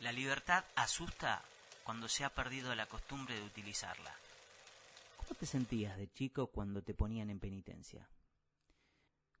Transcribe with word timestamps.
La 0.00 0.12
libertad 0.12 0.64
asusta 0.74 1.42
cuando 1.82 2.06
se 2.06 2.24
ha 2.24 2.34
perdido 2.34 2.74
la 2.74 2.86
costumbre 2.86 3.34
de 3.34 3.42
utilizarla. 3.42 4.14
¿Cómo 5.16 5.34
te 5.38 5.46
sentías 5.46 5.96
de 5.96 6.12
chico 6.12 6.48
cuando 6.48 6.82
te 6.82 6.92
ponían 6.92 7.30
en 7.30 7.40
penitencia? 7.40 8.06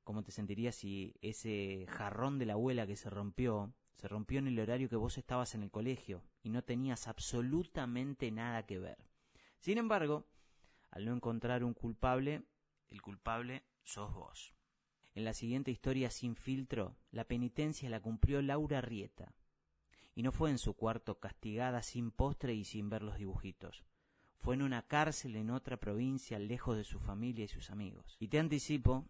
¿Cómo 0.02 0.22
te 0.22 0.32
sentirías 0.32 0.74
si 0.74 1.14
ese 1.20 1.86
jarrón 1.88 2.38
de 2.38 2.46
la 2.46 2.54
abuela 2.54 2.86
que 2.86 2.96
se 2.96 3.10
rompió, 3.10 3.74
se 3.96 4.08
rompió 4.08 4.38
en 4.38 4.46
el 4.46 4.58
horario 4.58 4.88
que 4.88 4.96
vos 4.96 5.18
estabas 5.18 5.54
en 5.54 5.62
el 5.62 5.70
colegio 5.70 6.22
y 6.42 6.48
no 6.48 6.62
tenías 6.62 7.06
absolutamente 7.06 8.30
nada 8.30 8.64
que 8.64 8.78
ver? 8.78 8.98
Sin 9.58 9.76
embargo, 9.76 10.26
al 10.90 11.04
no 11.04 11.12
encontrar 11.12 11.64
un 11.64 11.74
culpable, 11.74 12.44
el 12.88 13.02
culpable 13.02 13.64
sos 13.82 14.14
vos. 14.14 14.54
En 15.14 15.24
la 15.24 15.34
siguiente 15.34 15.70
historia 15.70 16.10
sin 16.10 16.34
filtro, 16.34 16.96
la 17.10 17.24
penitencia 17.24 17.90
la 17.90 18.00
cumplió 18.00 18.40
Laura 18.40 18.80
Rieta. 18.80 19.34
Y 20.16 20.24
no 20.24 20.32
fue 20.32 20.50
en 20.50 20.58
su 20.58 20.74
cuarto 20.74 21.20
castigada 21.20 21.82
sin 21.82 22.10
postre 22.10 22.54
y 22.54 22.64
sin 22.64 22.90
ver 22.90 23.02
los 23.02 23.18
dibujitos. 23.18 23.84
Fue 24.38 24.54
en 24.54 24.62
una 24.62 24.82
cárcel 24.82 25.36
en 25.36 25.50
otra 25.50 25.76
provincia, 25.76 26.38
lejos 26.38 26.76
de 26.76 26.84
su 26.84 26.98
familia 26.98 27.44
y 27.44 27.48
sus 27.48 27.70
amigos. 27.70 28.16
Y 28.18 28.26
te 28.26 28.40
anticipo 28.40 29.08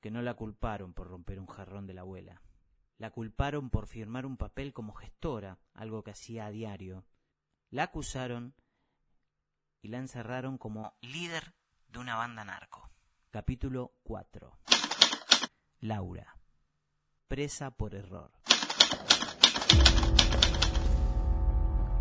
que 0.00 0.10
no 0.10 0.22
la 0.22 0.34
culparon 0.34 0.94
por 0.94 1.08
romper 1.08 1.38
un 1.38 1.46
jarrón 1.46 1.86
de 1.86 1.94
la 1.94 2.00
abuela. 2.00 2.42
La 2.98 3.10
culparon 3.10 3.70
por 3.70 3.86
firmar 3.86 4.26
un 4.26 4.36
papel 4.36 4.72
como 4.72 4.94
gestora, 4.94 5.58
algo 5.74 6.02
que 6.02 6.10
hacía 6.10 6.46
a 6.46 6.50
diario. 6.50 7.04
La 7.70 7.84
acusaron 7.84 8.54
y 9.82 9.88
la 9.88 9.98
encerraron 9.98 10.56
como 10.56 10.94
líder 11.02 11.54
de 11.88 11.98
una 11.98 12.16
banda 12.16 12.44
narco. 12.44 12.90
Capítulo 13.30 13.92
4. 14.04 14.58
Laura. 15.80 16.38
Presa 17.28 17.70
por 17.72 17.94
error. 17.94 18.32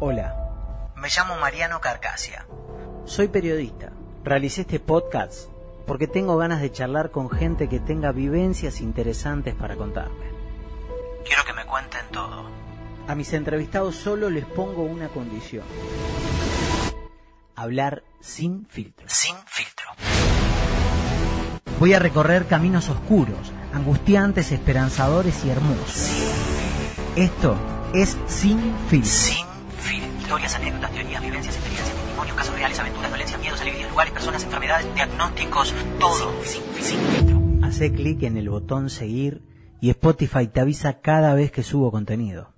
Hola, 0.05 0.91
Me 0.97 1.07
llamo 1.07 1.37
Mariano 1.37 1.79
Carcasia. 1.79 2.45
soy 3.05 3.29
periodista. 3.29 3.93
Realicé 4.25 4.59
este 4.61 4.81
podcast 4.81 5.47
porque 5.87 6.07
tengo 6.07 6.35
ganas 6.35 6.59
de 6.59 6.73
charlar 6.73 7.09
con 7.09 7.29
gente 7.29 7.69
que 7.69 7.79
tenga 7.79 8.11
vivencias 8.11 8.81
interesantes 8.81 9.55
para 9.55 9.77
contarme. 9.77 10.25
Quiero 11.23 11.45
que 11.45 11.53
me 11.53 11.65
cuenten 11.65 12.01
todo. 12.11 12.43
A 13.07 13.15
mis 13.15 13.31
entrevistados 13.31 13.95
solo 13.95 14.29
les 14.29 14.43
pongo 14.43 14.83
una 14.83 15.07
condición. 15.07 15.63
Hablar 17.55 18.03
sin 18.19 18.65
filtros. 18.67 19.09
Sin 19.09 19.37
filtro. 19.45 19.87
Voy 21.79 21.93
a 21.93 21.99
recorrer 21.99 22.45
caminos 22.47 22.89
oscuros, 22.89 23.53
angustiantes, 23.73 24.51
esperanzadores 24.51 25.45
y 25.45 25.49
hermosos. 25.49 26.09
Esto 27.15 27.55
es. 27.93 28.17
Sin 28.27 28.59
filtro. 28.89 29.52
Historias, 30.33 30.55
anécdotas, 30.55 30.91
teorías, 30.91 31.21
vivencias, 31.21 31.55
experiencias, 31.55 31.95
testimonios, 31.95 32.35
casos 32.35 32.55
reales, 32.55 32.79
aventuras, 32.79 33.11
dolencias, 33.11 33.39
miedos, 33.39 33.61
alegrías, 33.61 33.91
lugares, 33.91 34.13
personas, 34.13 34.43
enfermedades, 34.43 34.95
diagnósticos, 34.95 35.75
todo. 35.99 36.43
Sin, 36.43 36.63
sin 36.83 36.99
filtro. 37.01 37.39
Hacé 37.61 37.93
clic 37.93 38.23
en 38.23 38.37
el 38.37 38.49
botón 38.49 38.89
seguir 38.89 39.43
y 39.79 39.91
Spotify 39.91 40.47
te 40.47 40.59
avisa 40.59 41.01
cada 41.01 41.35
vez 41.35 41.51
que 41.51 41.61
subo 41.61 41.91
contenido. 41.91 42.51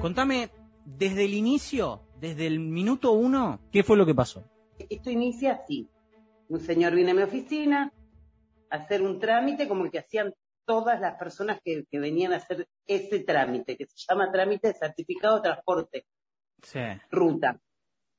Contame, 0.00 0.48
desde 0.86 1.26
el 1.26 1.34
inicio, 1.34 2.00
desde 2.18 2.46
el 2.46 2.58
minuto 2.58 3.12
uno, 3.12 3.60
¿qué 3.70 3.82
fue 3.82 3.98
lo 3.98 4.06
que 4.06 4.14
pasó? 4.14 4.44
Esto 4.78 5.10
inicia 5.10 5.52
así. 5.52 5.90
Un 6.48 6.60
señor 6.60 6.94
viene 6.94 7.10
a 7.10 7.14
mi 7.14 7.22
oficina 7.22 7.92
a 8.70 8.76
hacer 8.76 9.02
un 9.02 9.20
trámite 9.20 9.68
como 9.68 9.84
el 9.84 9.90
que 9.90 9.98
hacían 9.98 10.32
todas 10.64 11.00
las 11.00 11.16
personas 11.18 11.60
que, 11.64 11.84
que 11.90 11.98
venían 11.98 12.32
a 12.32 12.36
hacer 12.36 12.68
ese 12.86 13.20
trámite, 13.20 13.76
que 13.76 13.86
se 13.86 13.96
llama 14.08 14.30
trámite 14.30 14.68
de 14.68 14.74
certificado 14.74 15.36
de 15.36 15.42
transporte, 15.42 16.06
Sí. 16.62 16.80
ruta. 17.10 17.58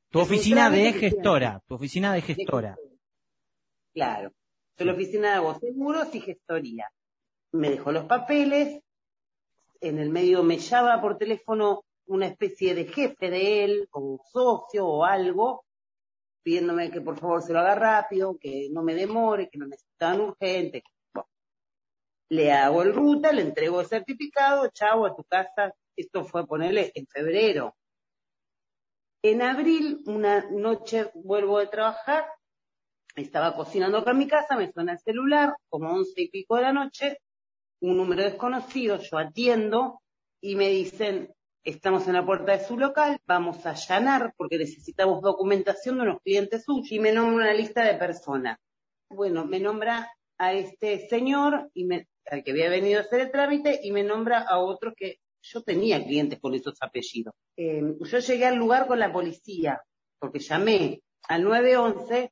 Tu 0.09 0.19
Es 0.19 0.25
oficina 0.25 0.69
de 0.69 0.93
gestora, 0.93 1.61
tu 1.67 1.75
oficina 1.75 2.13
de 2.13 2.21
gestora. 2.21 2.75
Claro. 3.93 4.31
Soy 4.77 4.87
la 4.87 4.93
oficina 4.93 5.29
de 5.29 5.35
Hago 5.35 5.59
seguros 5.59 6.13
y 6.15 6.21
gestoría. 6.21 6.89
Me 7.51 7.69
dejó 7.69 7.91
los 7.91 8.05
papeles. 8.05 8.81
En 9.79 9.99
el 9.99 10.09
medio 10.09 10.43
me 10.43 10.57
llama 10.57 10.99
por 11.01 11.17
teléfono 11.17 11.83
una 12.07 12.27
especie 12.27 12.73
de 12.75 12.85
jefe 12.85 13.29
de 13.29 13.63
él, 13.63 13.87
o 13.91 13.99
un 13.99 14.19
socio 14.31 14.85
o 14.87 15.05
algo, 15.05 15.65
pidiéndome 16.43 16.91
que 16.91 17.01
por 17.01 17.17
favor 17.19 17.41
se 17.41 17.53
lo 17.53 17.59
haga 17.59 17.75
rápido, 17.75 18.37
que 18.37 18.69
no 18.71 18.83
me 18.83 18.95
demore, 18.95 19.49
que 19.49 19.59
lo 19.59 19.67
necesitaban 19.67 20.21
urgente. 20.21 20.83
Le 22.31 22.49
hago 22.53 22.81
el 22.81 22.93
ruta, 22.93 23.33
le 23.33 23.41
entrego 23.41 23.81
el 23.81 23.87
certificado, 23.87 24.69
chavo, 24.69 25.05
a 25.05 25.13
tu 25.13 25.25
casa. 25.25 25.73
Esto 25.97 26.23
fue 26.23 26.47
ponerle 26.47 26.89
en 26.95 27.05
febrero. 27.05 27.75
En 29.21 29.41
abril, 29.41 30.01
una 30.05 30.49
noche 30.49 31.11
vuelvo 31.13 31.59
de 31.59 31.67
trabajar, 31.67 32.25
estaba 33.17 33.53
cocinando 33.53 33.97
acá 33.97 34.11
en 34.11 34.17
mi 34.19 34.27
casa, 34.29 34.55
me 34.55 34.71
suena 34.71 34.93
el 34.93 34.99
celular, 34.99 35.57
como 35.67 35.91
once 35.91 36.21
y 36.21 36.29
pico 36.29 36.55
de 36.55 36.61
la 36.61 36.71
noche, 36.71 37.17
un 37.81 37.97
número 37.97 38.23
desconocido, 38.23 38.97
yo 38.97 39.17
atiendo 39.17 40.01
y 40.39 40.55
me 40.55 40.69
dicen, 40.69 41.33
estamos 41.65 42.07
en 42.07 42.13
la 42.13 42.25
puerta 42.25 42.53
de 42.53 42.63
su 42.63 42.77
local, 42.77 43.19
vamos 43.27 43.65
a 43.65 43.71
allanar 43.71 44.33
porque 44.37 44.57
necesitamos 44.57 45.21
documentación 45.21 45.97
de 45.97 46.03
unos 46.03 46.21
clientes 46.21 46.63
suyos 46.63 46.93
y 46.93 46.99
me 46.99 47.11
nombra 47.11 47.43
una 47.43 47.53
lista 47.53 47.83
de 47.83 47.95
personas. 47.95 48.57
Bueno, 49.09 49.45
me 49.45 49.59
nombra 49.59 50.09
a 50.37 50.53
este 50.53 51.07
señor 51.09 51.69
y 51.73 51.83
me, 51.83 52.07
al 52.31 52.43
que 52.43 52.51
había 52.51 52.69
venido 52.69 52.99
a 52.99 53.03
hacer 53.03 53.19
el 53.19 53.31
trámite 53.31 53.79
y 53.83 53.91
me 53.91 54.03
nombra 54.03 54.39
a 54.39 54.57
otro 54.59 54.93
que 54.95 55.17
yo 55.41 55.61
tenía 55.61 56.03
clientes 56.03 56.39
con 56.39 56.53
esos 56.53 56.75
apellidos. 56.81 57.33
Eh, 57.57 57.81
yo 57.99 58.19
llegué 58.19 58.45
al 58.45 58.55
lugar 58.55 58.87
con 58.87 58.99
la 58.99 59.11
policía 59.11 59.81
porque 60.19 60.39
llamé 60.39 61.01
al 61.27 61.43
911 61.43 62.31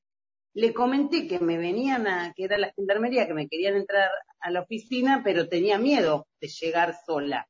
le 0.53 0.73
comenté 0.73 1.27
que 1.27 1.39
me 1.39 1.57
venían 1.57 2.07
a, 2.07 2.33
que 2.33 2.43
era 2.43 2.57
la 2.57 2.71
gendarmería, 2.73 3.27
que 3.27 3.33
me 3.33 3.47
querían 3.47 3.75
entrar 3.75 4.09
a 4.39 4.51
la 4.51 4.61
oficina, 4.61 5.21
pero 5.23 5.47
tenía 5.47 5.77
miedo 5.77 6.27
de 6.41 6.47
llegar 6.47 6.95
sola. 7.05 7.47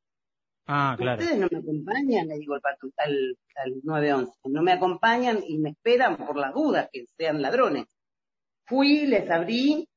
Ah, 0.67 0.95
claro. 0.97 1.21
Ustedes 1.21 1.39
no 1.39 1.47
me 1.49 1.57
acompañan, 1.57 2.27
le 2.27 2.37
digo 2.37 2.55
al, 2.55 2.61
al, 2.97 3.37
al 3.55 3.81
911, 3.83 4.31
no 4.45 4.61
me 4.61 4.73
acompañan 4.73 5.39
y 5.47 5.57
me 5.57 5.71
esperan 5.71 6.17
por 6.17 6.37
las 6.37 6.53
dudas 6.53 6.89
que 6.91 7.05
sean 7.17 7.41
ladrones. 7.41 7.85
Fui, 8.65 9.07
les 9.07 9.29
abrí, 9.31 9.87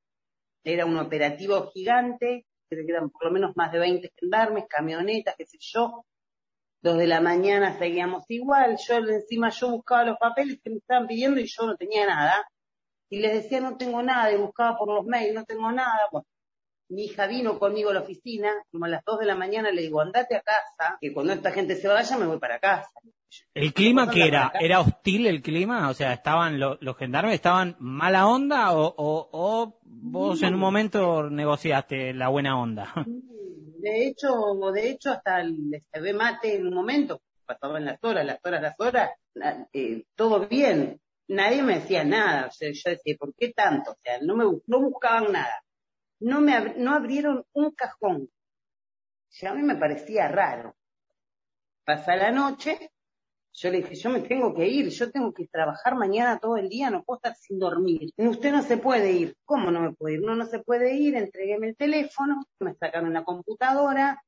era 0.64 0.86
un 0.86 0.96
operativo 0.98 1.70
gigante, 1.72 2.46
creo 2.68 2.86
que 2.86 2.92
eran 2.92 3.10
por 3.10 3.26
lo 3.26 3.30
menos 3.32 3.56
más 3.56 3.72
de 3.72 3.78
20 3.78 4.12
gendarmes, 4.18 4.64
camionetas, 4.68 5.34
qué 5.36 5.46
sé 5.46 5.58
yo. 5.60 6.04
Dos 6.80 6.98
de 6.98 7.06
la 7.06 7.20
mañana 7.20 7.78
seguíamos 7.78 8.24
igual, 8.28 8.76
yo 8.86 8.96
encima 8.96 9.50
yo 9.50 9.70
buscaba 9.70 10.04
los 10.04 10.18
papeles 10.18 10.58
que 10.62 10.70
me 10.70 10.76
estaban 10.78 11.06
pidiendo 11.06 11.40
y 11.40 11.46
yo 11.46 11.66
no 11.66 11.76
tenía 11.76 12.06
nada. 12.06 12.44
Y 13.08 13.18
les 13.20 13.34
decía 13.34 13.60
no 13.60 13.76
tengo 13.76 14.02
nada, 14.02 14.32
y 14.32 14.36
buscaba 14.38 14.76
por 14.76 14.88
los 14.88 15.06
mails, 15.06 15.34
no 15.34 15.44
tengo 15.44 15.70
nada. 15.70 16.08
Bueno, 16.10 16.26
mi 16.92 17.04
hija 17.04 17.26
vino 17.26 17.58
conmigo 17.58 17.91
a 17.91 17.94
la 17.94 18.00
oficina, 18.00 18.50
como 18.70 18.84
a 18.84 18.88
las 18.88 19.04
dos 19.04 19.19
de 19.19 19.26
la 19.26 19.34
mañana 19.34 19.70
le 19.70 19.82
digo, 19.82 20.00
andate 20.00 20.36
a 20.36 20.41
casa, 20.42 20.98
que 21.00 21.12
cuando 21.12 21.32
esta 21.32 21.50
gente 21.53 21.76
se 21.76 21.88
vaya 21.88 22.16
me 22.19 22.26
voy 22.26 22.38
para 22.38 22.58
casa. 22.58 22.88
¿El 23.54 23.72
clima 23.72 24.10
que 24.10 24.26
era? 24.26 24.53
¿Era 24.60 24.80
hostil 24.80 25.26
el 25.26 25.41
clima? 25.42 25.88
O 25.88 25.94
sea, 25.94 26.12
estaban 26.12 26.60
lo- 26.60 26.76
los 26.80 26.97
gendarmes 26.97 27.34
estaban 27.34 27.76
mala 27.78 28.26
onda 28.26 28.72
o, 28.75 28.84
o, 28.97 29.28
o 29.32 29.78
vos 29.82 30.42
en 30.42 30.54
un 30.54 30.60
momento 30.60 31.30
negociaste 31.30 32.12
la 32.12 32.28
buena 32.28 32.60
onda? 32.60 32.92
De 33.82 34.06
hecho, 34.06 34.28
de 34.72 34.91
hecho 34.91 35.10
hasta 35.10 35.42
les 35.42 35.82
ve 36.00 36.12
mate 36.12 36.54
en 36.54 36.69
un 36.69 36.74
momento, 36.74 37.20
pasaban 37.44 37.84
las 37.84 37.98
horas, 38.04 38.24
las 38.24 38.38
horas, 38.44 38.62
las 38.62 38.78
horas, 38.78 39.10
eh, 39.72 40.04
todo 40.14 40.47
bien. 40.47 41.00
Nadie 41.26 41.62
me 41.64 41.80
decía 41.80 42.04
nada, 42.04 42.47
o 42.47 42.53
sea, 42.53 42.70
yo 42.70 42.91
decía, 42.91 43.16
¿por 43.19 43.34
qué 43.34 43.53
tanto? 43.53 43.91
O 43.91 43.97
sea, 44.00 44.19
no 44.20 44.36
me 44.36 44.44
no 44.66 44.80
buscaban 44.80 45.32
nada. 45.32 45.62
No 46.22 46.41
me 46.41 46.75
no 46.77 46.94
abrieron 46.94 47.44
un 47.53 47.72
cajón. 47.72 48.22
O 48.22 49.34
sea, 49.34 49.51
a 49.51 49.54
mí 49.54 49.63
me 49.63 49.77
parecía 49.77 50.28
raro. 50.28 50.77
Pasa 51.84 52.15
la 52.16 52.30
noche, 52.30 52.92
yo 53.54 53.71
le 53.71 53.78
dije, 53.78 53.97
yo 53.97 54.10
me 54.10 54.21
tengo 54.21 54.54
que 54.54 54.66
ir, 54.66 54.89
yo 54.89 55.10
tengo 55.10 55.33
que 55.33 55.47
trabajar 55.48 55.95
mañana 55.95 56.39
todo 56.39 56.57
el 56.57 56.69
día, 56.69 56.91
no 56.91 57.03
puedo 57.03 57.19
estar 57.19 57.34
sin 57.34 57.59
dormir. 57.59 58.10
Usted 58.16 58.53
no 58.53 58.63
se 58.63 58.77
puede 58.78 59.13
ir. 59.13 59.36
¿Cómo 59.45 59.71
no 59.71 59.80
me 59.80 59.92
puede 59.92 60.15
ir? 60.15 60.22
No, 60.22 60.34
no 60.34 60.47
se 60.47 60.60
puede 60.60 60.95
ir, 60.95 61.16
entreguéme 61.16 61.71
el 61.71 61.77
teléfono, 61.77 62.45
me 62.60 62.75
sacaron 62.75 63.10
una 63.10 63.25
computadora. 63.25 64.22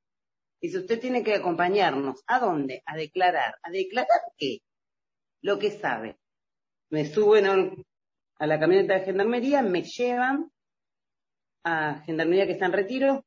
Dice, 0.61 0.79
usted 0.79 1.01
tiene 1.01 1.23
que 1.23 1.35
acompañarnos. 1.35 2.23
¿A 2.27 2.41
dónde? 2.41 2.83
A 2.87 2.97
declarar. 2.97 3.55
¿A 3.63 3.71
declarar 3.71 4.21
qué? 4.37 4.59
Lo 5.43 5.59
que 5.59 5.71
sabe. 5.71 6.19
Me 6.91 7.07
suben 7.07 7.47
a 8.39 8.47
la 8.47 8.59
camioneta 8.59 8.95
de 8.95 9.05
gendarmería, 9.05 9.63
me 9.63 9.83
llevan 9.83 10.51
a 11.65 12.03
gendarmería 12.05 12.47
que 12.47 12.53
está 12.53 12.67
en 12.67 12.73
retiro 12.73 13.25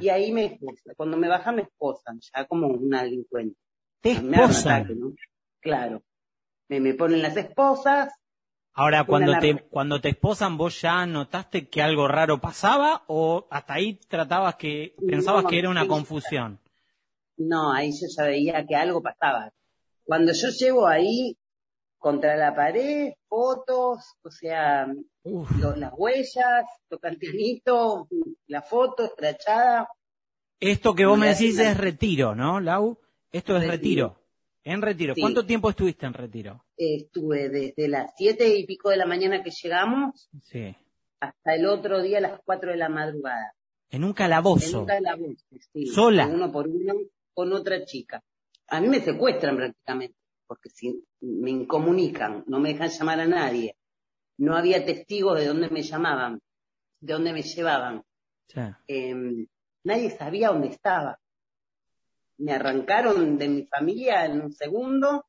y 0.00 0.08
ahí 0.08 0.32
me 0.32 0.46
esposan. 0.46 0.94
Cuando 0.96 1.16
me 1.16 1.28
bajan 1.28 1.56
me 1.56 1.62
esposan, 1.62 2.20
ya 2.20 2.44
como 2.46 2.68
una 2.68 3.02
delincuente. 3.02 3.58
Te. 4.00 4.14
Claro. 5.60 6.02
Me, 6.68 6.80
me 6.80 6.94
ponen 6.94 7.22
las 7.22 7.36
esposas, 7.36 8.12
Ahora, 8.78 9.04
cuando 9.04 9.38
te, 9.38 9.54
cuando 9.70 10.02
te 10.02 10.10
esposan, 10.10 10.58
¿vos 10.58 10.82
ya 10.82 11.06
notaste 11.06 11.66
que 11.70 11.80
algo 11.80 12.08
raro 12.08 12.42
pasaba 12.42 13.04
o 13.06 13.46
hasta 13.50 13.72
ahí 13.72 13.94
tratabas 14.06 14.56
que, 14.56 14.94
pensabas 15.08 15.44
No, 15.44 15.48
que 15.48 15.58
era 15.58 15.70
una 15.70 15.82
sí. 15.82 15.88
confusión? 15.88 16.60
No, 17.38 17.72
ahí 17.72 17.90
yo 17.92 18.06
ya 18.14 18.24
veía 18.24 18.66
que 18.66 18.76
algo 18.76 19.02
pasaba. 19.02 19.50
Cuando 20.04 20.32
yo 20.34 20.48
llego 20.50 20.86
ahí 20.86 21.38
contra 21.98 22.36
la 22.36 22.54
pared, 22.54 23.12
fotos, 23.28 24.14
o 24.22 24.30
sea, 24.30 24.86
lo- 25.24 25.76
las 25.76 25.92
huellas, 25.96 26.66
tocantianito, 26.88 28.08
la 28.46 28.62
foto 28.62 29.04
escrachada. 29.04 29.88
Esto 30.60 30.94
que 30.94 31.06
vos 31.06 31.18
me 31.18 31.28
decís 31.28 31.58
es 31.58 31.76
retiro, 31.76 32.34
¿no, 32.34 32.60
Lau? 32.60 32.98
Esto 33.32 33.56
es 33.56 33.66
Retiro. 33.66 34.08
retiro. 34.08 34.22
En 34.64 34.82
retiro. 34.82 35.14
Sí. 35.14 35.20
¿Cuánto 35.20 35.46
tiempo 35.46 35.70
estuviste 35.70 36.06
en 36.06 36.14
retiro? 36.14 36.64
Estuve 36.76 37.48
desde 37.48 37.88
las 37.88 38.12
siete 38.16 38.56
y 38.56 38.66
pico 38.66 38.90
de 38.90 38.96
la 38.96 39.06
mañana 39.06 39.42
que 39.42 39.50
llegamos 39.50 40.28
Sí. 40.44 40.74
hasta 41.20 41.54
el 41.54 41.66
otro 41.66 42.02
día 42.02 42.18
a 42.18 42.22
las 42.22 42.40
cuatro 42.44 42.70
de 42.70 42.76
la 42.76 42.88
madrugada. 42.88 43.52
En 43.90 44.02
un 44.02 44.10
En 44.10 44.14
calabozo. 44.14 44.80
un 44.80 44.86
calabozo, 44.86 45.44
sí, 45.72 45.86
¿Sola? 45.86 46.26
Uno 46.26 46.50
por 46.50 46.66
uno 46.68 46.94
con 47.34 47.52
otra 47.52 47.84
chica. 47.84 48.22
A 48.68 48.80
mí 48.80 48.88
me 48.88 49.00
secuestran 49.00 49.56
prácticamente, 49.56 50.16
porque 50.46 50.68
si 50.70 51.04
me 51.20 51.50
incomunican, 51.50 52.44
no 52.46 52.58
me 52.60 52.72
dejan 52.72 52.90
llamar 52.90 53.20
a 53.20 53.26
nadie. 53.26 53.76
No 54.38 54.56
había 54.56 54.84
testigos 54.84 55.38
de 55.38 55.46
dónde 55.46 55.68
me 55.70 55.82
llamaban, 55.82 56.40
de 57.00 57.12
dónde 57.12 57.32
me 57.32 57.42
llevaban. 57.42 58.02
Sí. 58.48 58.60
Eh, 58.88 59.46
nadie 59.84 60.10
sabía 60.10 60.48
dónde 60.48 60.68
estaba. 60.68 61.18
Me 62.38 62.52
arrancaron 62.52 63.38
de 63.38 63.48
mi 63.48 63.66
familia 63.66 64.26
en 64.26 64.40
un 64.42 64.52
segundo, 64.52 65.24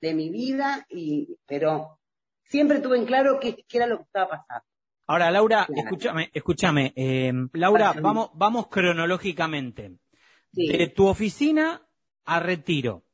de 0.00 0.12
mi 0.14 0.28
vida, 0.28 0.84
y, 0.90 1.38
pero 1.46 2.00
siempre 2.44 2.80
tuve 2.80 2.98
en 2.98 3.06
claro 3.06 3.38
qué, 3.40 3.64
qué 3.68 3.76
era 3.78 3.86
lo 3.86 3.98
que 3.98 4.02
estaba 4.04 4.28
pasando. 4.30 4.64
Ahora, 5.06 5.30
Laura, 5.30 5.66
Claro. 5.66 5.82
escúchame, 5.84 6.30
escúchame. 6.34 6.92
eh, 6.96 7.32
Laura, 7.52 7.94
vamos, 8.02 8.30
vamos 8.34 8.66
cronológicamente. 8.66 9.98
Sí. 10.52 10.66
De 10.66 10.88
tu 10.88 11.06
oficina 11.06 11.80
a 12.24 12.40
retiro. 12.40 13.04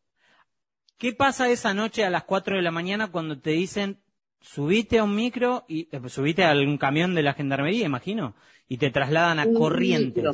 ¿Qué 1.02 1.12
pasa 1.12 1.50
esa 1.50 1.74
noche 1.74 2.04
a 2.04 2.10
las 2.10 2.22
4 2.22 2.54
de 2.54 2.62
la 2.62 2.70
mañana 2.70 3.10
cuando 3.10 3.36
te 3.40 3.50
dicen 3.50 4.00
subite 4.40 5.00
a 5.00 5.02
un 5.02 5.16
micro 5.16 5.64
y 5.66 5.88
eh, 5.90 6.08
subite 6.08 6.44
a 6.44 6.50
algún 6.50 6.78
camión 6.78 7.16
de 7.16 7.24
la 7.24 7.34
gendarmería, 7.34 7.84
imagino, 7.84 8.36
y 8.68 8.78
te 8.78 8.92
trasladan 8.92 9.40
a 9.40 9.46
Un 9.46 9.54
Corrientes? 9.54 10.22
micro. 10.22 10.32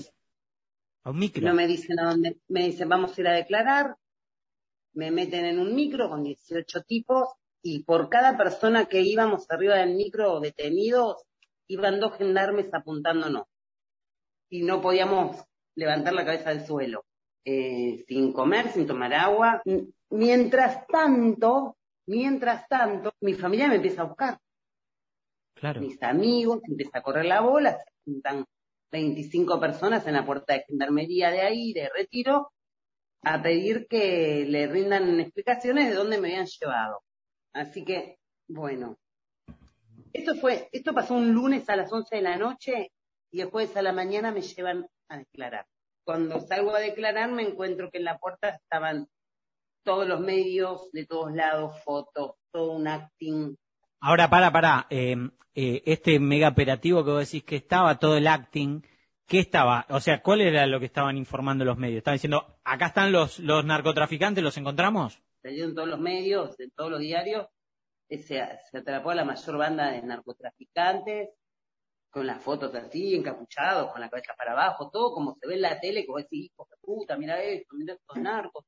A 1.05 1.11
un 1.11 1.19
micro. 1.21 1.49
No 1.49 1.55
me 1.55 1.67
dicen 1.67 1.99
a 1.99 2.11
dónde, 2.11 2.37
me 2.49 2.67
dicen 2.67 2.87
vamos 2.87 3.17
a 3.17 3.21
ir 3.23 3.29
a 3.29 3.33
declarar, 3.33 3.97
me 4.93 5.11
meten 5.11 5.47
en 5.47 5.59
un 5.59 5.75
micro 5.75 6.11
con 6.11 6.23
18 6.23 6.83
tipos 6.83 7.29
y 7.63 7.85
por 7.85 8.11
cada 8.11 8.37
persona 8.37 8.85
que 8.85 9.01
íbamos 9.01 9.51
arriba 9.51 9.77
del 9.77 9.95
micro 9.95 10.39
detenidos, 10.39 11.25
iban 11.67 11.99
dos 11.99 12.19
gendarmes 12.19 12.67
apuntándonos. 12.75 13.47
Y 14.51 14.65
no 14.65 14.83
podíamos 14.83 15.43
levantar 15.77 16.13
la 16.13 16.27
cabeza 16.27 16.51
del 16.51 16.67
suelo, 16.67 17.07
eh, 17.47 18.05
sin 18.07 18.35
comer, 18.35 18.71
sin 18.71 18.87
tomar 18.87 19.15
agua. 19.15 19.63
Mientras 20.11 20.87
tanto, 20.87 21.77
mientras 22.07 22.67
tanto, 22.69 23.13
mi 23.21 23.35
familia 23.35 23.69
me 23.69 23.77
empieza 23.77 24.03
a 24.03 24.07
buscar 24.07 24.39
Claro. 25.55 25.81
mis 25.81 26.01
amigos, 26.03 26.61
empieza 26.69 26.99
a 26.99 27.03
correr 27.03 27.25
la 27.25 27.41
bola, 27.41 27.73
se 27.79 27.91
juntan 28.05 28.45
25 28.93 29.59
personas 29.59 30.07
en 30.07 30.15
la 30.15 30.25
puerta 30.25 30.55
de 30.55 30.65
gendarmería 30.69 31.31
de 31.31 31.41
ahí, 31.41 31.73
de 31.73 31.89
retiro, 31.89 32.53
a 33.23 33.43
pedir 33.43 33.87
que 33.89 34.47
le 34.49 34.69
rindan 34.69 35.19
explicaciones 35.21 35.89
de 35.89 35.97
dónde 35.97 36.19
me 36.19 36.29
habían 36.29 36.47
llevado. 36.47 37.03
Así 37.53 37.85
que, 37.85 38.19
bueno, 38.49 38.97
esto 40.13 40.37
fue, 40.37 40.69
esto 40.73 40.95
pasó 40.95 41.15
un 41.15 41.33
lunes 41.33 41.69
a 41.69 41.77
las 41.77 41.93
11 41.93 42.17
de 42.17 42.23
la 42.23 42.37
noche 42.37 42.93
y 43.33 43.39
después 43.39 43.77
a 43.77 43.83
la 43.83 43.93
mañana 43.93 44.31
me 44.31 44.43
llevan 44.43 44.87
a 45.09 45.19
declarar. 45.19 45.67
Cuando 46.05 46.41
salgo 46.41 46.75
a 46.75 46.81
declarar 46.81 47.31
me 47.33 47.43
encuentro 47.43 47.91
que 47.91 47.99
en 47.99 48.05
la 48.05 48.19
puerta 48.19 48.51
estaban 48.51 49.09
todos 49.89 50.07
los 50.07 50.21
medios 50.21 50.93
de 50.93 51.07
todos 51.07 51.33
lados, 51.33 51.83
fotos, 51.83 52.33
todo 52.53 52.73
un 52.73 52.87
acting, 52.87 53.57
Ahora, 54.01 54.29
para, 54.29 54.53
para. 54.53 54.87
eh, 54.91 55.17
eh, 55.55 55.83
este 55.87 56.21
mega 56.21 56.49
operativo 56.49 57.03
que 57.03 57.11
vos 57.11 57.21
decís 57.25 57.43
que 57.43 57.57
estaba, 57.57 57.99
todo 57.99 58.19
el 58.19 58.27
acting, 58.27 58.83
¿qué 59.27 59.39
estaba? 59.39 59.87
O 59.89 59.99
sea, 60.01 60.23
¿cuál 60.23 60.43
era 60.43 60.67
lo 60.67 60.79
que 60.79 60.85
estaban 60.85 61.17
informando 61.17 61.65
los 61.65 61.79
medios? 61.79 61.99
Estaban 61.99 62.17
diciendo, 62.17 62.59
acá 62.65 62.89
están 62.89 63.13
los, 63.13 63.39
los 63.39 63.65
narcotraficantes, 63.65 64.45
¿los 64.45 64.59
encontramos? 64.59 65.23
salió 65.43 65.65
en 65.65 65.75
todos 65.75 65.89
los 65.89 66.01
medios, 66.01 66.61
en 66.61 66.71
todos 66.73 66.91
los 66.91 67.01
diarios, 67.01 67.47
eh, 68.11 68.19
se, 68.19 68.47
se 68.71 68.79
atrapó 68.79 69.09
a 69.11 69.15
la 69.15 69.25
mayor 69.25 69.57
banda 69.57 69.91
de 69.91 70.03
narcotraficantes, 70.03 71.31
con 72.11 72.27
las 72.27 72.43
fotos 72.43 72.75
así, 72.75 73.15
encapuchados, 73.15 73.91
con 73.93 74.03
la 74.03 74.11
cabeza 74.11 74.35
para 74.37 74.53
abajo, 74.53 74.91
todo 74.91 75.15
como 75.15 75.35
se 75.41 75.47
ve 75.49 75.55
en 75.55 75.63
la 75.63 75.81
tele, 75.81 76.03
que 76.05 76.13
vos 76.13 76.23
decís, 76.25 76.51
hijo 76.53 76.67
de 76.71 76.77
puta, 76.83 77.17
mira 77.17 77.43
esto, 77.43 77.75
mira 77.75 77.95
estos 77.95 78.19
narcos. 78.19 78.65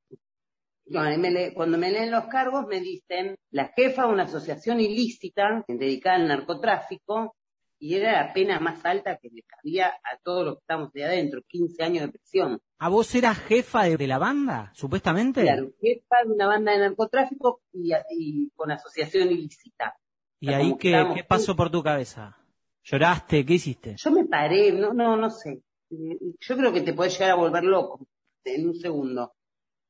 Me 0.99 1.31
le- 1.31 1.53
cuando 1.53 1.77
me 1.77 1.91
leen 1.91 2.11
los 2.11 2.25
cargos 2.25 2.65
me 2.67 2.79
dicen, 2.79 3.35
la 3.51 3.71
jefa 3.75 4.05
de 4.07 4.13
una 4.13 4.23
asociación 4.23 4.79
ilícita 4.79 5.63
dedicada 5.67 6.17
al 6.17 6.27
narcotráfico, 6.27 7.35
y 7.79 7.95
era 7.95 8.25
la 8.27 8.33
pena 8.33 8.59
más 8.59 8.83
alta 8.85 9.17
que 9.17 9.29
le 9.29 9.41
cabía 9.43 9.87
a 9.87 10.17
todos 10.23 10.45
los 10.45 10.55
que 10.55 10.59
estamos 10.61 10.91
de 10.93 11.03
adentro, 11.05 11.41
15 11.47 11.81
años 11.83 12.03
de 12.05 12.11
prisión. 12.11 12.59
¿A 12.77 12.89
vos 12.89 13.13
eras 13.15 13.39
jefa 13.39 13.83
de, 13.83 13.97
de 13.97 14.07
la 14.07 14.19
banda, 14.19 14.71
supuestamente? 14.75 15.41
Claro, 15.41 15.71
jefa 15.81 16.17
de 16.25 16.31
una 16.31 16.47
banda 16.47 16.73
de 16.73 16.79
narcotráfico 16.79 17.61
y, 17.73 17.91
y 18.11 18.49
con 18.55 18.69
asociación 18.71 19.31
ilícita. 19.31 19.95
¿Y 20.39 20.53
ahí 20.53 20.75
qué, 20.77 20.91
qué 21.15 21.23
pasó 21.23 21.55
por 21.55 21.69
tu 21.71 21.81
cabeza? 21.81 22.37
¿Lloraste? 22.83 23.45
¿Qué 23.45 23.53
hiciste? 23.53 23.95
Yo 23.97 24.11
me 24.11 24.25
paré, 24.25 24.71
no, 24.71 24.93
no, 24.93 25.15
no 25.15 25.29
sé. 25.29 25.61
Yo 25.89 26.57
creo 26.57 26.73
que 26.73 26.81
te 26.81 26.93
puede 26.93 27.09
llegar 27.11 27.31
a 27.31 27.35
volver 27.35 27.63
loco 27.63 28.07
en 28.43 28.67
un 28.69 28.75
segundo. 28.75 29.33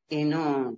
Que 0.09 0.25
no. 0.25 0.77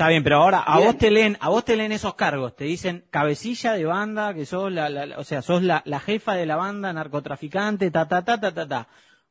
Está 0.00 0.08
bien, 0.08 0.24
pero 0.24 0.36
ahora 0.36 0.60
a 0.62 0.76
Bien. 0.78 0.86
vos 0.88 0.96
te 0.96 1.10
leen, 1.10 1.36
a 1.40 1.50
vos 1.50 1.62
te 1.62 1.76
leen 1.76 1.92
esos 1.92 2.14
cargos, 2.14 2.56
te 2.56 2.64
dicen 2.64 3.04
cabecilla 3.10 3.74
de 3.74 3.84
banda, 3.84 4.32
que 4.32 4.46
sos 4.46 4.72
la, 4.72 4.88
la- 4.88 5.04
la- 5.04 5.18
o 5.18 5.24
sea, 5.24 5.42
sos 5.42 5.62
la, 5.62 5.82
la 5.84 6.00
jefa 6.00 6.32
de 6.36 6.46
la 6.46 6.56
banda, 6.56 6.90
narcotraficante, 6.90 7.90
ta 7.90 8.08
ta 8.08 8.24
ta 8.24 8.40
ta 8.40 8.54
ta 8.54 8.66
ta. 8.66 8.88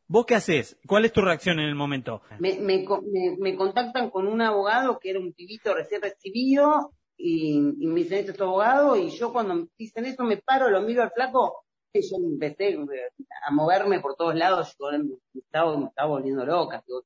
¿Vos 0.07 0.27
qué 0.27 0.35
haces? 0.35 0.77
¿Cuál 0.85 1.05
es 1.05 1.11
tu 1.11 1.21
reacción 1.21 1.59
en 1.59 1.65
el 1.69 1.73
momento? 1.73 2.21
Me, 2.37 2.59
me, 2.59 2.85
me, 2.85 3.35
me 3.39 3.55
contactan 3.55 4.11
con 4.11 4.27
un 4.27 4.43
abogado 4.43 4.99
que 4.99 5.09
era 5.09 5.17
un 5.19 5.33
pibito 5.33 5.73
recién 5.73 6.03
recibido 6.03 6.91
y, 7.17 7.57
y 7.79 7.87
me 7.87 8.01
dicen, 8.01 8.19
este 8.19 8.31
es 8.33 8.37
tu 8.37 8.43
abogado 8.43 8.95
y 8.95 9.09
yo 9.09 9.33
cuando 9.33 9.55
me 9.55 9.65
dicen 9.75 10.05
eso 10.05 10.23
me 10.23 10.37
paro, 10.37 10.69
lo 10.69 10.81
miro 10.81 11.01
al 11.01 11.09
flaco 11.09 11.65
y 11.91 12.01
yo 12.07 12.17
empecé 12.17 12.73
eh, 12.73 12.77
a 13.43 13.49
moverme 13.51 14.01
por 14.01 14.13
todos 14.15 14.35
lados, 14.35 14.75
yo 14.79 14.85
me 14.99 15.15
estaba, 15.41 15.75
me 15.79 15.87
estaba 15.87 16.09
volviendo 16.09 16.45
loca. 16.45 16.83
Digo, 16.85 17.01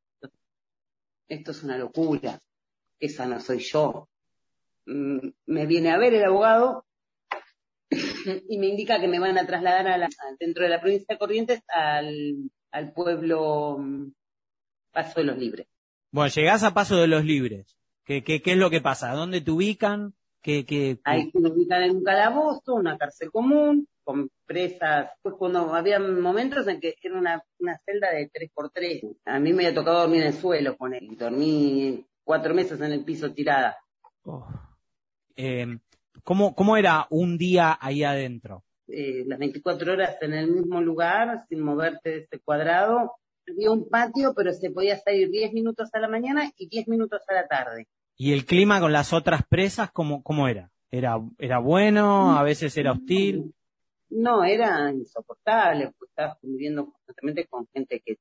esto 1.30 1.52
es 1.52 1.64
una 1.64 1.78
locura, 1.78 2.42
esa 3.06 3.26
no 3.26 3.40
soy 3.40 3.60
yo. 3.60 4.10
Mm, 4.86 5.30
Me 5.48 5.66
viene 5.66 5.92
a 5.92 5.98
ver 5.98 6.14
el 6.14 6.24
abogado 6.26 6.86
y 8.50 8.58
me 8.58 8.68
indica 8.68 9.00
que 9.00 9.08
me 9.08 9.20
van 9.20 9.38
a 9.38 9.46
trasladar 9.46 9.88
a 9.88 9.98
la- 9.98 10.10
dentro 10.40 10.64
de 10.64 10.70
la 10.70 10.82
provincia 10.82 11.08
de 11.10 11.18
Corrientes 11.20 11.62
al, 11.68 12.50
al 12.72 12.94
pueblo 12.94 13.78
mm, 13.80 14.12
Paso 14.92 15.20
de 15.20 15.26
los 15.26 15.38
Libres. 15.38 15.68
Bueno, 16.12 16.30
llegás 16.34 16.64
a 16.64 16.74
Paso 16.74 16.98
de 16.98 17.08
los 17.08 17.26
Libres. 17.26 17.78
¿Qué, 18.06 18.24
qué, 18.24 18.42
qué 18.42 18.52
es 18.52 18.58
lo 18.58 18.70
que 18.70 18.82
pasa? 18.82 19.14
¿Dónde 19.14 19.42
te 19.42 19.52
ubican? 19.52 20.14
¿Qué, 20.42 20.66
qué, 20.66 21.00
Ahí 21.06 21.32
se 21.32 21.38
ubican 21.40 21.84
en 21.84 21.92
un 21.98 22.04
calabozo, 22.04 22.76
una 22.76 22.98
cárcel 22.98 23.32
común, 23.32 23.88
con 24.04 24.30
presas. 24.46 25.10
Pues 25.22 25.36
cuando 25.40 25.74
había 25.74 26.00
momentos 26.00 26.68
en 26.68 26.82
que 26.82 26.96
era 27.02 27.18
una, 27.18 27.42
una 27.60 27.80
celda 27.86 28.12
de 28.12 28.30
tres 28.32 28.52
por 28.54 28.70
tres. 28.70 29.02
A 29.26 29.40
mí 29.40 29.54
me 29.54 29.66
había 29.66 29.76
tocado 29.80 30.02
dormir 30.02 30.22
en 30.22 30.28
el 30.28 30.34
suelo 30.34 30.76
con 30.78 30.94
él. 30.94 31.16
Dormí 31.18 32.06
cuatro 32.24 32.54
meses 32.54 32.80
en 32.80 32.92
el 32.92 33.04
piso 33.04 33.34
tirada. 33.34 33.78
Oh. 34.24 34.48
Eh, 35.36 35.78
¿cómo, 36.24 36.56
¿Cómo 36.56 36.78
era 36.78 37.08
un 37.10 37.38
día 37.38 37.78
ahí 37.80 38.04
adentro? 38.04 38.64
Eh, 38.88 39.24
las 39.26 39.40
24 39.40 39.94
horas 39.94 40.18
en 40.22 40.34
el 40.34 40.52
mismo 40.52 40.82
lugar, 40.82 41.46
sin 41.48 41.62
moverte 41.62 42.10
de 42.10 42.18
ese 42.20 42.40
cuadrado. 42.40 43.14
Había 43.48 43.72
un 43.72 43.90
patio, 43.90 44.34
pero 44.36 44.54
se 44.54 44.72
podía 44.72 44.98
salir 44.98 45.30
10 45.30 45.54
minutos 45.54 45.90
a 45.94 46.00
la 46.00 46.08
mañana 46.08 46.52
y 46.58 46.68
10 46.68 46.88
minutos 46.88 47.22
a 47.28 47.34
la 47.34 47.48
tarde. 47.48 47.88
¿Y 48.16 48.34
el 48.34 48.46
clima 48.46 48.80
con 48.80 48.94
las 48.94 49.12
otras 49.12 49.46
presas, 49.48 49.92
cómo, 49.92 50.24
cómo 50.24 50.48
era? 50.48 50.72
¿Era, 50.92 51.20
era 51.40 51.60
bueno? 51.60 52.38
¿A 52.38 52.44
veces 52.44 52.78
era 52.78 52.92
hostil? 52.92 53.54
No, 54.10 54.44
era 54.44 54.92
insoportable, 54.92 55.92
porque 55.98 56.12
estabas 56.12 56.38
conviviendo 56.40 56.86
constantemente 56.86 57.48
con 57.48 57.68
gente 57.74 58.02
que 58.06 58.18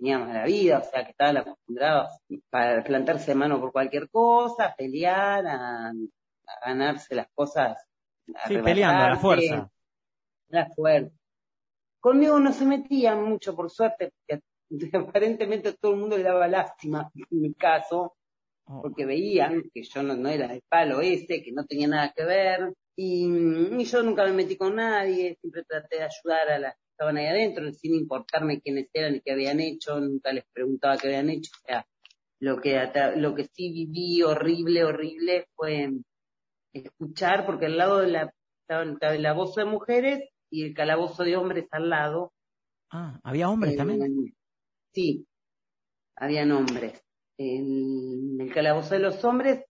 tenía 0.00 0.18
mala 0.18 0.44
vida, 0.44 0.78
o 0.78 0.84
sea, 0.84 1.04
que 1.04 1.10
estaban 1.10 1.36
acostumbrados 1.36 2.10
para 2.48 2.82
plantarse 2.82 3.32
de 3.32 3.34
mano 3.34 3.60
por 3.60 3.70
cualquier 3.70 4.08
cosa, 4.08 4.74
pelear, 4.76 5.46
a, 5.46 5.88
a 5.90 5.92
ganarse 6.66 7.14
las 7.14 7.28
cosas. 7.34 7.76
a 8.34 8.48
Sí, 8.48 8.56
peleando 8.58 9.04
a 9.04 9.10
la 9.10 9.16
fuerza. 9.16 9.70
La 10.48 10.66
fuerza. 10.70 11.14
Conmigo 12.00 12.40
no 12.40 12.52
se 12.52 12.64
metían 12.64 13.22
mucho, 13.22 13.54
por 13.54 13.70
suerte, 13.70 14.12
porque 14.26 14.42
aparentemente 14.96 15.74
todo 15.74 15.92
el 15.92 15.98
mundo 15.98 16.16
le 16.16 16.24
daba 16.24 16.48
lástima, 16.48 17.10
en 17.14 17.40
mi 17.40 17.52
caso, 17.54 18.16
Oh. 18.72 18.82
porque 18.82 19.04
veían 19.04 19.64
que 19.74 19.82
yo 19.82 20.00
no, 20.02 20.14
no 20.14 20.28
era 20.28 20.52
el 20.54 20.62
palo 20.68 21.00
ese, 21.00 21.42
que 21.42 21.50
no 21.50 21.66
tenía 21.66 21.88
nada 21.88 22.12
que 22.14 22.24
ver, 22.24 22.72
Y, 22.94 23.24
y, 23.26 23.84
yo 23.84 24.02
nunca 24.02 24.24
me 24.24 24.32
metí 24.32 24.56
con 24.56 24.76
nadie, 24.76 25.36
siempre 25.40 25.64
traté 25.64 25.96
de 25.96 26.02
ayudar 26.04 26.48
a 26.50 26.58
las 26.60 26.74
que 26.74 26.89
estaban 27.00 27.16
ahí 27.16 27.28
adentro, 27.28 27.72
sin 27.72 27.94
importarme 27.94 28.60
quiénes 28.60 28.90
eran 28.92 29.16
y 29.16 29.20
qué 29.22 29.32
habían 29.32 29.58
hecho, 29.58 29.98
nunca 29.98 30.34
les 30.34 30.44
preguntaba 30.52 30.98
qué 30.98 31.06
habían 31.08 31.30
hecho. 31.30 31.50
O 31.56 31.66
sea, 31.66 31.86
lo 32.40 32.60
que, 32.60 32.78
lo 33.16 33.34
que 33.34 33.44
sí 33.44 33.72
viví 33.72 34.22
horrible, 34.22 34.84
horrible 34.84 35.46
fue 35.54 35.92
escuchar, 36.74 37.46
porque 37.46 37.66
al 37.66 37.78
lado 37.78 38.00
de 38.00 38.08
la, 38.08 38.34
estaba 38.60 38.82
el 38.82 38.98
calabozo 38.98 39.60
de 39.60 39.66
mujeres 39.66 40.28
y 40.50 40.64
el 40.66 40.74
calabozo 40.74 41.24
de 41.24 41.38
hombres 41.38 41.66
al 41.70 41.88
lado. 41.88 42.34
Ah, 42.90 43.18
¿había 43.22 43.48
hombres 43.48 43.76
también? 43.76 44.34
Sí, 44.92 45.26
habían 46.16 46.52
hombres. 46.52 47.02
En 47.38 48.38
el 48.38 48.52
calabozo 48.52 48.94
de 48.94 49.00
los 49.00 49.24
hombres 49.24 49.64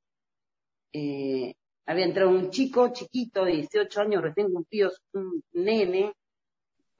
eh, 0.93 1.55
había 1.87 2.07
entrado 2.07 2.31
un 2.31 2.51
chico 2.51 2.93
chiquito 2.93 3.45
de 3.45 3.53
18 3.53 4.01
años 4.01 4.21
recién 4.21 4.53
cumplidos, 4.53 5.01
un 5.13 5.45
nene, 5.53 6.13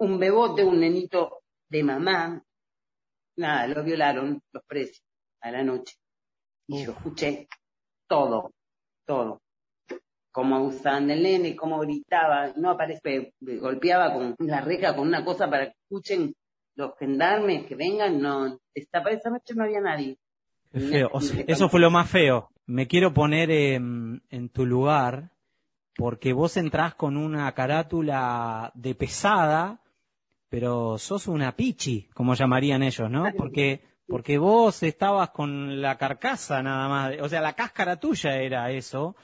un 0.01 0.19
bebote, 0.19 0.65
un 0.65 0.81
nenito 0.81 1.43
de 1.69 1.83
mamá. 1.83 2.43
Nada, 3.37 3.67
lo 3.69 3.85
violaron 3.85 4.43
los 4.53 4.65
precios 4.65 5.03
a 5.41 5.51
la 5.51 5.63
noche. 5.63 5.97
Y 6.67 6.85
yo 6.85 6.93
escuché 6.93 7.49
todo, 8.07 8.53
todo. 9.07 9.41
Cómo 10.33 10.57
abusaban 10.57 11.09
del 11.09 11.23
nene, 11.23 11.57
cómo 11.57 11.81
gritaba, 11.81 12.53
no 12.57 12.71
aparece, 12.71 13.35
golpeaba 13.41 14.13
con 14.13 14.37
la 14.39 14.61
reja 14.61 14.95
con 14.95 15.09
una 15.09 15.25
cosa 15.25 15.51
para 15.51 15.67
que 15.67 15.77
escuchen 15.83 16.35
los 16.77 16.97
gendarmes 16.99 17.67
que 17.67 17.75
vengan, 17.75 18.21
no, 18.21 18.59
esta, 18.75 19.01
esa 19.11 19.31
noche 19.31 19.55
no 19.55 19.65
había 19.65 19.81
nadie. 19.81 20.17
feo, 20.73 21.11
eso 21.47 21.69
fue 21.69 21.81
lo 21.81 21.91
más 21.91 22.09
feo. 22.09 22.51
Me 22.67 22.87
quiero 22.87 23.13
poner 23.13 23.51
en, 23.51 24.23
en 24.31 24.49
tu 24.49 24.65
lugar, 24.65 25.33
porque 25.97 26.33
vos 26.33 26.57
entrás 26.57 26.95
con 26.95 27.17
una 27.17 27.53
carátula 27.53 28.71
de 28.75 28.95
pesada, 28.95 29.80
pero 30.51 30.99
sos 30.99 31.29
una 31.29 31.57
pichi, 31.57 32.11
como 32.13 32.35
llamarían 32.35 32.83
ellos, 32.83 33.11
¿no? 33.11 33.25
Porque 33.37 33.89
porque 34.11 34.39
vos 34.39 34.83
estabas 34.83 35.31
con 35.31 35.81
la 35.81 35.97
carcasa 35.97 36.63
nada 36.65 36.89
más, 36.89 37.15
o 37.23 37.29
sea, 37.29 37.41
la 37.41 37.53
cáscara 37.53 38.01
tuya 38.01 38.39
era 38.39 38.73
eso, 38.73 39.15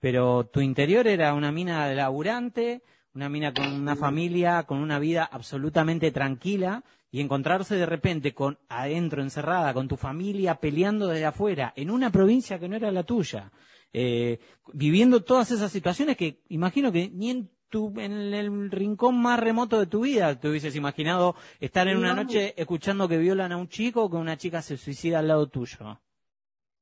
pero 0.00 0.46
tu 0.46 0.60
interior 0.60 1.06
era 1.06 1.32
una 1.32 1.52
mina 1.52 1.94
laburante, 1.94 2.82
una 3.14 3.28
mina 3.28 3.54
con 3.54 3.72
una 3.72 3.94
familia, 3.94 4.64
con 4.64 4.78
una 4.78 4.98
vida 4.98 5.24
absolutamente 5.30 6.10
tranquila, 6.10 6.82
y 7.12 7.20
encontrarse 7.20 7.76
de 7.76 7.86
repente 7.86 8.34
con 8.34 8.58
adentro 8.68 9.22
encerrada 9.22 9.72
con 9.74 9.86
tu 9.86 9.96
familia 9.96 10.56
peleando 10.56 11.06
desde 11.06 11.26
afuera 11.26 11.72
en 11.76 11.90
una 11.90 12.10
provincia 12.10 12.58
que 12.58 12.68
no 12.68 12.74
era 12.74 12.90
la 12.90 13.04
tuya, 13.04 13.52
eh, 13.92 14.40
viviendo 14.72 15.22
todas 15.22 15.52
esas 15.52 15.70
situaciones 15.70 16.16
que 16.16 16.42
imagino 16.48 16.90
que 16.90 17.10
ni 17.10 17.30
en 17.30 17.50
en 17.74 18.34
el 18.34 18.70
rincón 18.70 19.20
más 19.20 19.40
remoto 19.40 19.80
de 19.80 19.86
tu 19.86 20.02
vida 20.02 20.38
te 20.38 20.48
hubieses 20.48 20.76
imaginado 20.76 21.34
estar 21.60 21.88
en 21.88 21.98
una 21.98 22.14
noche 22.14 22.54
escuchando 22.56 23.08
que 23.08 23.18
violan 23.18 23.52
a 23.52 23.56
un 23.56 23.68
chico 23.68 24.04
o 24.04 24.10
que 24.10 24.16
una 24.16 24.36
chica 24.36 24.62
se 24.62 24.76
suicida 24.76 25.18
al 25.18 25.28
lado 25.28 25.48
tuyo. 25.48 26.00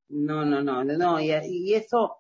No, 0.09 0.45
no, 0.45 0.61
no, 0.63 0.83
no, 0.83 1.21
y, 1.21 1.75
eso, 1.75 2.17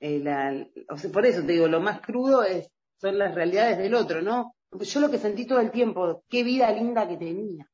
eh, 0.00 0.70
o 0.88 0.98
sea, 0.98 1.10
por 1.10 1.24
eso 1.24 1.40
te 1.44 1.52
digo, 1.52 1.66
lo 1.66 1.80
más 1.80 2.00
crudo 2.00 2.42
es, 2.42 2.70
son 2.98 3.18
las 3.18 3.34
realidades 3.34 3.78
del 3.78 3.94
otro, 3.94 4.20
¿no? 4.20 4.54
Yo 4.72 5.00
lo 5.00 5.10
que 5.10 5.18
sentí 5.18 5.46
todo 5.46 5.60
el 5.60 5.70
tiempo, 5.70 6.22
qué 6.28 6.44
vida 6.44 6.70
linda 6.72 7.08
que 7.08 7.16
tenía. 7.16 7.68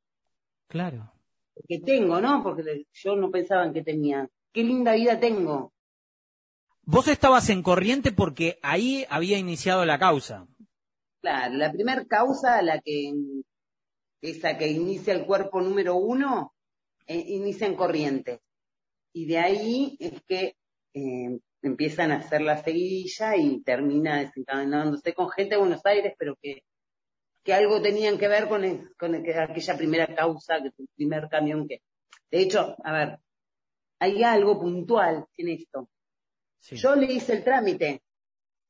Claro. 0.69 1.13
Que 1.69 1.81
tengo, 1.81 2.21
¿no? 2.21 2.43
Porque 2.43 2.87
yo 2.93 3.17
no 3.17 3.31
pensaba 3.31 3.67
en 3.67 3.73
que 3.73 3.83
tenía. 3.83 4.29
Qué 4.53 4.63
linda 4.63 4.95
vida 4.95 5.19
tengo. 5.19 5.73
Vos 6.89 7.09
estabas 7.09 7.51
en 7.51 7.65
corriente 7.65 8.13
porque 8.13 8.61
ahí 8.63 9.05
había 9.11 9.39
iniciado 9.39 9.85
la 9.85 9.99
causa. 9.99 10.47
Claro, 11.21 11.55
la 11.55 11.73
primera 11.73 12.05
causa, 12.05 12.63
la 12.63 12.81
que 12.81 13.13
esa 14.23 14.57
que 14.57 14.69
inicia 14.69 15.13
el 15.13 15.27
cuerpo 15.27 15.61
número 15.61 15.97
uno, 15.97 16.55
eh, 17.09 17.25
inicia 17.27 17.67
en 17.67 17.75
corriente. 17.75 18.41
Y 19.13 19.27
de 19.27 19.39
ahí 19.39 19.97
es 19.99 20.23
que 20.29 20.55
eh, 20.95 21.41
empiezan 21.61 22.13
a 22.13 22.19
hacer 22.19 22.43
la 22.43 22.63
seguidilla 22.63 23.37
y 23.37 23.63
termina 23.63 24.21
desencadenándose 24.21 25.13
con 25.13 25.29
gente 25.31 25.57
de 25.57 25.61
Buenos 25.61 25.85
Aires, 25.85 26.15
pero 26.17 26.37
que, 26.41 26.63
que 27.43 27.53
algo 27.53 27.83
tenían 27.83 28.17
que 28.17 28.29
ver 28.29 28.47
con, 28.49 28.63
con 28.97 29.17
aquella 29.17 29.77
primera 29.77 30.15
causa, 30.15 30.63
que 30.63 30.71
el 30.79 30.89
primer 30.95 31.29
camión 31.29 31.67
que... 31.67 31.83
De 32.31 32.43
hecho, 32.43 32.77
a 32.85 32.93
ver, 32.93 33.19
hay 33.99 34.23
algo 34.23 34.61
puntual 34.61 35.27
en 35.37 35.49
esto. 35.49 35.89
Yo 36.61 36.97
le 36.97 37.13
hice 37.13 37.35
el 37.35 37.45
trámite 37.45 38.03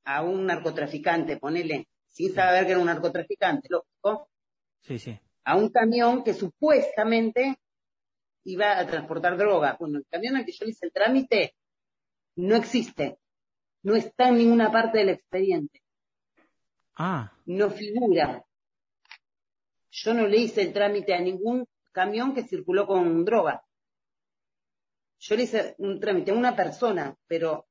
a 0.04 0.22
un 0.22 0.46
narcotraficante, 0.46 1.38
ponele, 1.38 1.88
sin 2.06 2.34
saber 2.34 2.64
que 2.64 2.72
era 2.72 2.80
un 2.80 2.86
narcotraficante, 2.86 3.68
lógico. 3.70 4.28
Sí, 4.80 4.98
sí. 4.98 5.18
A 5.44 5.56
un 5.56 5.70
camión 5.70 6.22
que 6.22 6.34
supuestamente 6.34 7.58
iba 8.44 8.78
a 8.78 8.86
transportar 8.86 9.36
droga. 9.36 9.76
Bueno, 9.78 9.98
el 9.98 10.06
camión 10.06 10.36
al 10.36 10.44
que 10.44 10.52
yo 10.52 10.64
le 10.64 10.70
hice 10.70 10.86
el 10.86 10.92
trámite 10.92 11.54
no 12.36 12.56
existe. 12.56 13.18
No 13.82 13.94
está 13.94 14.28
en 14.28 14.38
ninguna 14.38 14.70
parte 14.70 14.98
del 14.98 15.10
expediente. 15.10 15.82
Ah. 16.96 17.32
No 17.46 17.70
figura. 17.70 18.44
Yo 19.90 20.14
no 20.14 20.26
le 20.26 20.38
hice 20.38 20.62
el 20.62 20.72
trámite 20.72 21.14
a 21.14 21.20
ningún 21.20 21.66
camión 21.92 22.34
que 22.34 22.42
circuló 22.42 22.86
con 22.86 23.24
droga. 23.24 23.64
Yo 25.18 25.36
le 25.36 25.44
hice 25.44 25.74
un 25.78 25.98
trámite 25.98 26.30
a 26.30 26.34
una 26.34 26.54
persona, 26.54 27.16
pero 27.26 27.66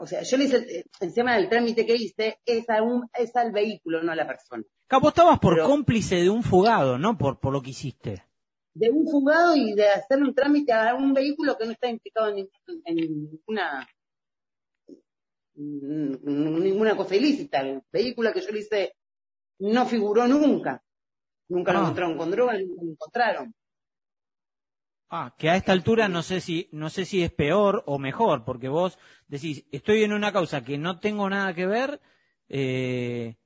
o 0.00 0.06
sea, 0.06 0.22
yo 0.22 0.36
le 0.36 0.44
hice, 0.44 0.84
encima 1.00 1.36
del 1.36 1.48
trámite 1.48 1.86
que 1.86 1.96
hice, 1.96 2.38
es, 2.44 2.64
un, 2.82 3.08
es 3.14 3.34
al 3.36 3.52
vehículo, 3.52 4.02
no 4.02 4.12
a 4.12 4.16
la 4.16 4.26
persona. 4.26 4.64
Capo, 4.86 5.08
estabas 5.08 5.38
por 5.38 5.60
cómplice 5.62 6.16
de 6.16 6.30
un 6.30 6.42
fugado, 6.42 6.98
¿no? 6.98 7.16
Por, 7.16 7.38
por 7.38 7.52
lo 7.52 7.62
que 7.62 7.70
hiciste. 7.70 8.24
De 8.74 8.90
un 8.90 9.06
fugado 9.06 9.56
y 9.56 9.74
de 9.74 9.88
hacer 9.88 10.22
un 10.22 10.34
trámite 10.34 10.72
a 10.72 10.94
un 10.94 11.12
vehículo 11.12 11.56
que 11.56 11.66
no 11.66 11.72
está 11.72 11.88
implicado 11.88 12.28
en, 12.28 12.48
ninguna 12.86 13.86
ninguna 15.54 16.96
cosa 16.96 17.16
ilícita. 17.16 17.60
El 17.60 17.82
vehículo 17.90 18.32
que 18.32 18.40
yo 18.40 18.50
le 18.50 18.60
hice 18.60 18.94
no 19.58 19.86
figuró 19.86 20.28
nunca. 20.28 20.82
Nunca 21.48 21.72
lo 21.72 21.78
ah. 21.78 21.82
encontraron 21.82 22.16
con 22.16 22.30
droga, 22.30 22.52
nunca 22.58 22.82
lo 22.82 22.90
encontraron. 22.92 23.54
Ah, 25.10 25.34
que 25.38 25.48
a 25.48 25.56
esta 25.56 25.72
altura 25.72 26.06
no 26.08 26.22
sé 26.22 26.42
si, 26.42 26.68
no 26.70 26.90
sé 26.90 27.06
si 27.06 27.22
es 27.22 27.32
peor 27.32 27.82
o 27.86 27.98
mejor, 27.98 28.44
porque 28.44 28.68
vos 28.68 28.98
decís, 29.26 29.64
estoy 29.72 30.02
en 30.02 30.12
una 30.12 30.32
causa 30.32 30.62
que 30.62 30.76
no 30.76 31.00
tengo 31.00 31.30
nada 31.30 31.54
que 31.54 31.66
ver, 31.66 32.00
eh, 32.50 33.36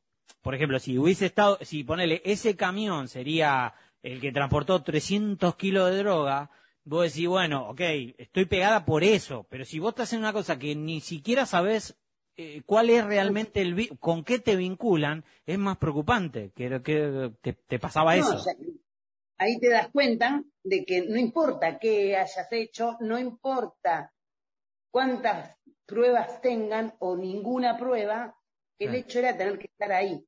por 0.40 0.57
ejemplo, 0.57 0.81
si 0.81 0.99
hubiese 0.99 1.26
estado, 1.26 1.59
si 1.62 1.85
ponele, 1.85 2.21
ese 2.25 2.57
camión 2.57 3.07
sería 3.07 3.75
el 4.02 4.21
que 4.21 4.33
transportó 4.33 4.83
300 4.83 5.54
kilos 5.54 5.88
de 5.90 5.99
droga, 5.99 6.50
vos 6.85 7.04
decís, 7.04 7.28
bueno, 7.28 7.69
ok, 7.69 7.81
estoy 8.19 8.47
pegada 8.47 8.85
por 8.85 9.04
eso, 9.04 9.47
pero 9.49 9.64
si 9.64 9.78
vos 9.78 9.90
estás 9.90 10.12
en 10.14 10.19
una 10.19 10.33
cosa 10.33 10.59
que 10.59 10.75
ni 10.75 11.00
siquiera 11.00 11.47
sabés 11.47 11.97
eh, 12.37 12.62
cuál 12.66 12.90
es 12.90 13.04
realmente 13.04 13.61
el, 13.61 13.97
con 14.00 14.25
qué 14.25 14.40
te 14.40 14.57
vinculan, 14.57 15.25
es 15.47 15.61
más 15.61 15.76
preocupante, 15.76 16.50
que, 16.57 16.83
que 16.83 17.52
te, 17.69 17.78
pasaba 17.78 18.16
eso 18.16 18.42
ahí 19.43 19.59
te 19.59 19.71
das 19.71 19.89
cuenta 19.91 20.43
de 20.63 20.85
que 20.85 21.03
no 21.03 21.17
importa 21.17 21.79
qué 21.79 22.17
hayas 22.17 22.51
hecho, 22.53 22.97
no 23.01 23.19
importa 23.19 24.13
cuántas 24.91 25.57
pruebas 25.87 26.41
tengan 26.41 26.95
o 27.01 27.17
ninguna 27.17 27.77
prueba, 27.77 28.37
el 28.79 28.95
hecho 28.95 29.19
era 29.19 29.37
tener 29.37 29.59
que 29.59 29.67
estar 29.67 29.93
ahí. 29.93 30.27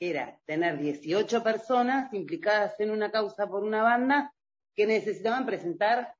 Era 0.00 0.40
tener 0.46 0.78
18 0.78 1.42
personas 1.42 2.12
implicadas 2.14 2.78
en 2.80 2.90
una 2.90 3.10
causa 3.10 3.46
por 3.46 3.62
una 3.62 3.82
banda 3.82 4.32
que 4.74 4.86
necesitaban 4.86 5.44
presentar 5.44 6.14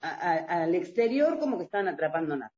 al 0.00 0.74
exterior 0.74 1.38
como 1.38 1.58
que 1.58 1.64
estaban 1.64 1.88
atrapando 1.88 2.36
nada. 2.36 2.52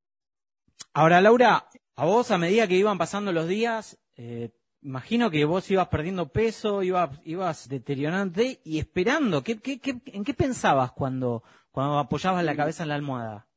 Ahora, 0.95 1.21
Laura, 1.21 1.69
a 1.97 2.05
vos 2.05 2.31
a 2.31 2.39
medida 2.39 2.67
que 2.67 2.75
iban 2.75 2.99
pasando 2.99 3.33
los 3.33 3.47
días, 3.47 3.99
eh, 4.17 4.51
imagino 4.85 5.31
que 5.31 5.45
vos 5.45 5.69
ibas 5.71 5.89
perdiendo 5.89 6.29
peso, 6.29 6.83
ibas, 6.83 7.19
ibas 7.25 7.69
deteriorándote 7.69 8.61
y 8.65 8.79
esperando. 8.79 9.43
¿Qué, 9.43 9.59
qué, 9.59 9.81
qué, 9.81 10.01
en 10.07 10.25
qué 10.25 10.35
pensabas 10.35 10.93
cuando, 10.93 11.43
cuando 11.73 11.99
apoyabas 11.99 12.45
la 12.45 12.55
cabeza 12.55 12.85
en 12.85 12.91
la 12.91 12.95
almohada? 12.95 13.49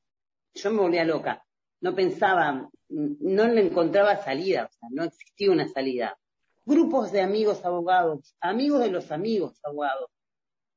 Yo 0.55 0.71
me 0.71 0.79
volvía 0.79 1.03
loca. 1.03 1.43
No 1.81 1.93
pensaba, 1.93 2.69
no 2.89 3.47
le 3.47 3.67
encontraba 3.67 4.23
salida, 4.23 4.65
o 4.65 4.73
sea, 4.73 4.89
no 4.91 5.03
existía 5.03 5.51
una 5.51 5.67
salida. 5.67 6.17
Grupos 6.65 7.11
de 7.11 7.21
amigos 7.21 7.63
abogados, 7.63 8.35
amigos 8.41 8.79
de 8.81 8.89
los 8.89 9.11
amigos 9.11 9.59
abogados, 9.63 10.09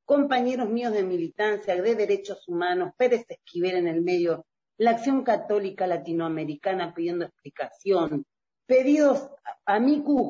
compañeros 0.04 0.69
míos 0.69 0.92
de 0.92 1.04
militancia, 1.04 1.80
de 1.80 1.95
derechos 1.95 2.47
humanos, 2.49 2.92
Pérez 2.99 3.25
Esquivel 3.28 3.76
en 3.76 3.88
el 3.88 4.02
medio, 4.02 4.45
la 4.76 4.90
Acción 4.90 5.23
Católica 5.23 5.87
Latinoamericana 5.87 6.95
pidiendo 6.95 7.25
explicación, 7.25 8.26
pedidos 8.71 9.29
a 9.67 9.81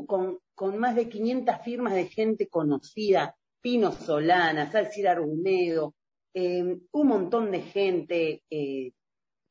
con, 0.07 0.39
con 0.55 0.79
más 0.79 0.95
de 0.95 1.11
500 1.11 1.57
firmas 1.63 1.93
de 1.93 2.07
gente 2.07 2.49
conocida, 2.49 3.37
Pino 3.61 3.93
Solana, 3.93 4.73
Salcir 4.73 5.09
Argumedo, 5.09 5.95
eh, 6.33 6.79
un 6.91 7.07
montón 7.07 7.51
de 7.51 7.61
gente, 7.61 8.43
eh, 8.49 8.93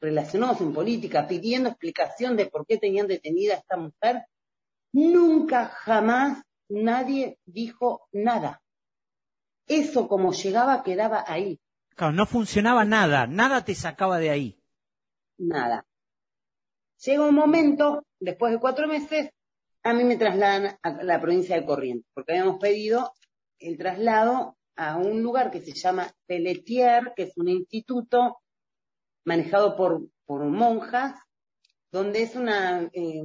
relacionados 0.01 0.61
en 0.61 0.73
política 0.73 1.27
pidiendo 1.27 1.69
explicación 1.69 2.35
de 2.35 2.47
por 2.47 2.65
qué 2.65 2.79
tenían 2.79 3.05
detenida 3.05 3.53
a 3.53 3.57
esta 3.57 3.77
mujer, 3.77 4.25
nunca 4.91 5.67
jamás 5.67 6.41
nadie 6.67 7.37
dijo 7.45 8.07
nada. 8.11 8.59
Eso 9.67 10.07
como 10.07 10.33
llegaba 10.33 10.81
quedaba 10.81 11.23
ahí. 11.27 11.59
Claro, 11.95 12.13
no 12.13 12.25
funcionaba 12.25 12.85
nada, 12.85 13.27
nada 13.27 13.63
te 13.63 13.75
sacaba 13.75 14.17
de 14.17 14.31
ahí. 14.31 14.59
Nada. 15.37 15.85
Llega 17.05 17.27
un 17.27 17.35
momento, 17.35 18.05
después 18.19 18.51
de 18.51 18.59
cuatro 18.59 18.87
meses, 18.87 19.29
a 19.83 19.93
mí 19.93 20.03
me 20.03 20.17
trasladan 20.17 20.77
a 20.81 21.03
la 21.03 21.21
provincia 21.21 21.55
de 21.55 21.65
Corrientes, 21.65 22.09
porque 22.13 22.33
habíamos 22.33 22.59
pedido 22.59 23.13
el 23.59 23.77
traslado 23.77 24.57
a 24.75 24.97
un 24.97 25.21
lugar 25.21 25.51
que 25.51 25.61
se 25.61 25.73
llama 25.73 26.11
Pelletier, 26.25 27.13
que 27.15 27.23
es 27.23 27.37
un 27.37 27.49
instituto 27.49 28.39
manejado 29.25 29.75
por, 29.75 30.07
por 30.25 30.43
monjas, 30.45 31.15
donde 31.91 32.21
es 32.21 32.35
una, 32.35 32.89
eh, 32.93 33.21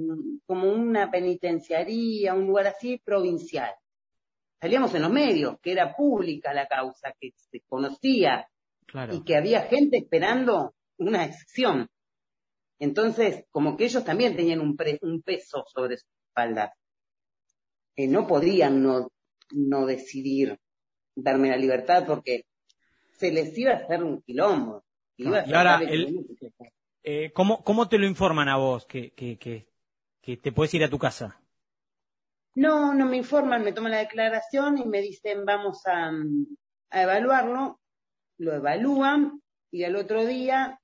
como 0.46 0.72
una 0.72 1.10
penitenciaría, 1.10 2.34
un 2.34 2.46
lugar 2.46 2.68
así 2.68 3.00
provincial. 3.04 3.72
Salíamos 4.60 4.94
en 4.94 5.02
los 5.02 5.10
medios, 5.10 5.58
que 5.60 5.72
era 5.72 5.94
pública 5.94 6.54
la 6.54 6.66
causa, 6.66 7.14
que 7.20 7.32
se 7.36 7.60
conocía 7.68 8.48
y 9.12 9.22
que 9.24 9.36
había 9.36 9.62
gente 9.62 9.98
esperando 9.98 10.74
una 10.96 11.24
excepción. 11.24 11.88
Entonces, 12.78 13.44
como 13.50 13.76
que 13.76 13.84
ellos 13.84 14.04
también 14.04 14.36
tenían 14.36 14.60
un, 14.60 14.76
un 15.02 15.22
peso 15.22 15.64
sobre 15.72 15.96
su 15.98 16.06
espalda. 16.28 16.74
Eh, 17.96 18.08
no 18.08 18.26
podían 18.26 18.82
no, 18.82 19.08
no 19.52 19.86
decidir 19.86 20.58
darme 21.14 21.48
la 21.48 21.56
libertad 21.56 22.04
porque 22.06 22.46
se 23.12 23.30
les 23.30 23.56
iba 23.56 23.72
a 23.72 23.76
hacer 23.76 24.02
un 24.02 24.20
quilombo. 24.22 24.84
y 25.16 25.26
ahora, 25.26 25.80
eh, 27.02 27.32
¿cómo, 27.32 27.62
¿cómo 27.62 27.88
te 27.88 27.98
lo 27.98 28.06
informan 28.06 28.48
a 28.48 28.56
vos 28.56 28.86
que, 28.86 29.12
que, 29.12 29.38
que, 29.38 30.36
te 30.36 30.52
puedes 30.52 30.74
ir 30.74 30.82
a 30.82 30.90
tu 30.90 30.98
casa? 30.98 31.40
No, 32.56 32.94
no 32.94 33.06
me 33.06 33.16
informan, 33.18 33.62
me 33.62 33.72
toman 33.72 33.92
la 33.92 33.98
declaración 33.98 34.78
y 34.78 34.86
me 34.86 35.00
dicen 35.00 35.44
vamos 35.44 35.86
a, 35.86 36.10
a 36.90 37.02
evaluarlo, 37.02 37.80
lo 38.38 38.54
evalúan 38.54 39.42
y 39.70 39.84
al 39.84 39.96
otro 39.96 40.24
día 40.24 40.80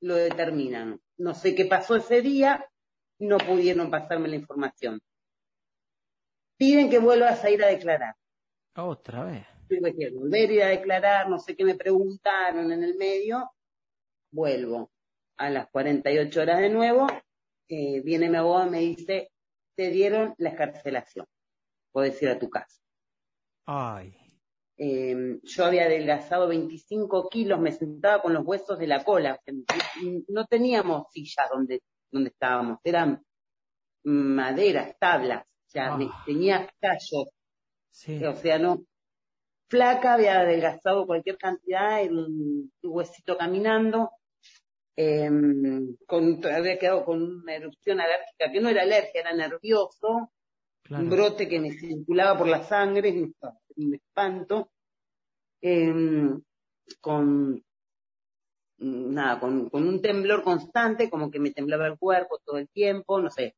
lo 0.00 0.14
determinan. 0.14 1.00
No 1.18 1.34
sé 1.34 1.54
qué 1.54 1.64
pasó 1.66 1.96
ese 1.96 2.22
día, 2.22 2.64
no 3.18 3.38
pudieron 3.38 3.90
pasarme 3.90 4.28
la 4.28 4.36
información. 4.36 5.00
Piden 6.56 6.88
que 6.90 6.98
vuelvas 6.98 7.42
a 7.44 7.50
ir 7.50 7.62
a 7.62 7.68
declarar. 7.68 8.14
Otra 8.76 9.24
vez. 9.24 9.46
Tuve 9.68 9.94
que 9.94 10.10
volver 10.10 10.50
a 10.50 10.52
ir 10.52 10.62
a 10.62 10.68
declarar, 10.68 11.28
no 11.28 11.38
sé 11.38 11.56
qué 11.56 11.64
me 11.64 11.74
preguntaron 11.74 12.72
en 12.72 12.82
el 12.82 12.96
medio, 12.96 13.50
vuelvo 14.30 14.90
a 15.36 15.50
las 15.50 15.68
48 15.68 16.40
horas 16.40 16.60
de 16.60 16.70
nuevo, 16.70 17.06
eh, 17.68 18.00
viene 18.00 18.30
mi 18.30 18.36
abogado 18.36 18.68
y 18.68 18.70
me 18.70 18.80
dice, 18.80 19.30
te 19.76 19.90
dieron 19.90 20.34
la 20.38 20.50
escarcelación, 20.50 21.26
puedes 21.92 22.20
ir 22.22 22.30
a 22.30 22.38
tu 22.38 22.48
casa. 22.48 22.80
Ay. 23.66 24.27
Em, 24.80 25.40
yo 25.42 25.64
había 25.64 25.86
adelgazado 25.86 26.46
25 26.46 27.28
kilos, 27.28 27.58
me 27.58 27.72
sentaba 27.72 28.22
con 28.22 28.32
los 28.32 28.46
huesos 28.46 28.78
de 28.78 28.86
la 28.86 29.02
cola. 29.02 29.40
No 30.28 30.46
teníamos 30.46 31.10
sillas 31.10 31.48
donde, 31.52 31.82
donde 32.12 32.30
estábamos, 32.30 32.78
eran 32.84 33.20
maderas, 34.04 34.96
tablas, 35.00 35.42
o 35.42 35.70
sea, 35.70 35.94
ah. 35.94 36.22
tenía 36.24 36.70
callos. 36.80 37.26
O 38.28 38.36
sea, 38.36 38.58
no. 38.60 38.84
Flaca, 39.68 40.14
había 40.14 40.40
adelgazado 40.40 41.06
cualquier 41.06 41.36
cantidad, 41.36 42.00
en 42.00 42.16
un 42.16 42.72
huesito 42.82 43.36
caminando. 43.36 44.12
Eh, 44.96 45.28
con, 46.06 46.40
había 46.46 46.78
quedado 46.78 47.04
con 47.04 47.22
una 47.22 47.54
erupción 47.54 48.00
alérgica, 48.00 48.50
que 48.52 48.60
no 48.60 48.68
era 48.68 48.82
alergia, 48.82 49.20
era 49.20 49.34
nervioso, 49.34 50.32
un 50.90 51.10
brote 51.10 51.48
que 51.48 51.60
me 51.60 51.72
circulaba 51.72 52.38
por 52.38 52.48
la 52.48 52.62
sangre, 52.64 53.30
un 53.76 53.94
espanto, 53.94 54.70
em, 55.60 56.40
con 57.00 57.62
nada, 58.78 59.40
con, 59.40 59.68
con, 59.68 59.86
un 59.86 60.00
temblor 60.00 60.42
constante, 60.42 61.10
como 61.10 61.30
que 61.30 61.40
me 61.40 61.50
temblaba 61.50 61.86
el 61.86 61.98
cuerpo 61.98 62.38
todo 62.44 62.58
el 62.58 62.68
tiempo, 62.68 63.20
no 63.20 63.30
sé. 63.30 63.54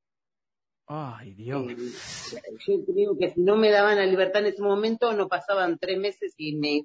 Ay, 0.87 1.35
Dios. 1.35 1.71
Eh, 1.71 2.40
yo 2.66 2.85
creo 2.85 3.19
que 3.19 3.31
si 3.31 3.40
no 3.40 3.57
me 3.57 3.71
daban 3.71 3.97
la 3.97 4.07
libertad 4.07 4.43
en 4.43 4.53
ese 4.53 4.62
momento, 4.62 5.12
no 5.12 5.29
pasaban 5.29 5.79
tres 5.79 5.99
meses 5.99 6.35
y 6.37 6.57
me, 6.57 6.85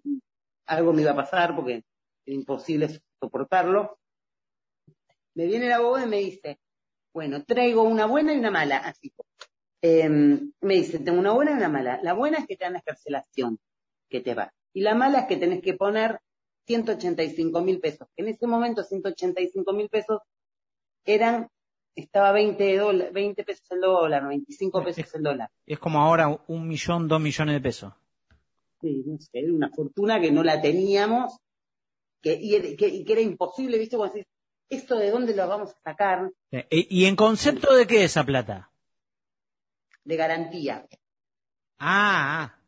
algo 0.65 0.93
me 0.93 1.01
iba 1.01 1.11
a 1.11 1.15
pasar 1.15 1.55
porque 1.55 1.83
era 2.25 2.35
imposible 2.35 3.01
soportarlo 3.19 3.97
me 5.35 5.45
viene 5.45 5.67
el 5.67 5.73
abogado 5.73 6.07
y 6.07 6.09
me 6.09 6.17
dice, 6.17 6.59
bueno, 7.13 7.43
traigo 7.43 7.83
una 7.83 8.05
buena 8.05 8.33
y 8.33 8.37
una 8.39 8.51
mala, 8.51 8.77
así. 8.77 9.13
Em, 9.87 10.51
me 10.61 10.73
dice, 10.73 10.97
tengo 10.97 11.19
una 11.19 11.31
buena 11.31 11.51
y 11.51 11.53
una 11.57 11.69
mala. 11.69 11.99
La 12.01 12.13
buena 12.13 12.39
es 12.39 12.47
que 12.47 12.55
te 12.57 12.63
dan 12.63 12.73
la 12.73 12.79
escarcelación, 12.79 13.59
que 14.09 14.19
te 14.19 14.33
va. 14.33 14.51
Y 14.73 14.81
la 14.81 14.95
mala 14.95 15.19
es 15.19 15.25
que 15.27 15.37
tenés 15.37 15.61
que 15.61 15.75
poner 15.75 16.21
185 16.65 17.61
mil 17.61 17.79
pesos. 17.79 18.07
En 18.17 18.27
ese 18.27 18.47
momento, 18.47 18.83
185 18.83 19.73
mil 19.73 19.87
pesos 19.87 20.21
eran, 21.03 21.49
estaba 21.95 22.31
20, 22.31 23.11
20 23.11 23.43
pesos 23.43 23.67
el 23.69 23.81
dólar, 23.81 24.27
25 24.27 24.83
pesos 24.83 25.13
el 25.13 25.21
dólar. 25.21 25.51
Es 25.67 25.77
como 25.77 26.01
ahora 26.01 26.35
un 26.47 26.67
millón, 26.67 27.07
dos 27.07 27.21
millones 27.21 27.53
de 27.53 27.61
pesos. 27.61 27.93
Sí, 28.81 29.03
no 29.05 29.19
sé, 29.19 29.29
era 29.33 29.53
una 29.53 29.69
fortuna 29.69 30.19
que 30.19 30.31
no 30.31 30.43
la 30.43 30.63
teníamos 30.63 31.37
que, 32.23 32.33
y, 32.33 32.75
que, 32.75 32.87
y 32.87 33.05
que 33.05 33.13
era 33.13 33.21
imposible, 33.21 33.77
¿viste? 33.77 33.97
Cuando 33.97 34.15
decís, 34.15 34.31
¿esto 34.67 34.97
de 34.97 35.11
dónde 35.11 35.35
lo 35.35 35.47
vamos 35.47 35.69
a 35.69 35.91
sacar? 35.91 36.31
Eh, 36.49 36.65
¿Y 36.71 37.05
en 37.05 37.15
concepto 37.15 37.75
de 37.75 37.85
qué 37.85 38.03
esa 38.03 38.23
plata? 38.23 38.71
De 40.05 40.15
garantía. 40.15 40.87
Ah, 41.77 42.43
ah. 42.43 42.59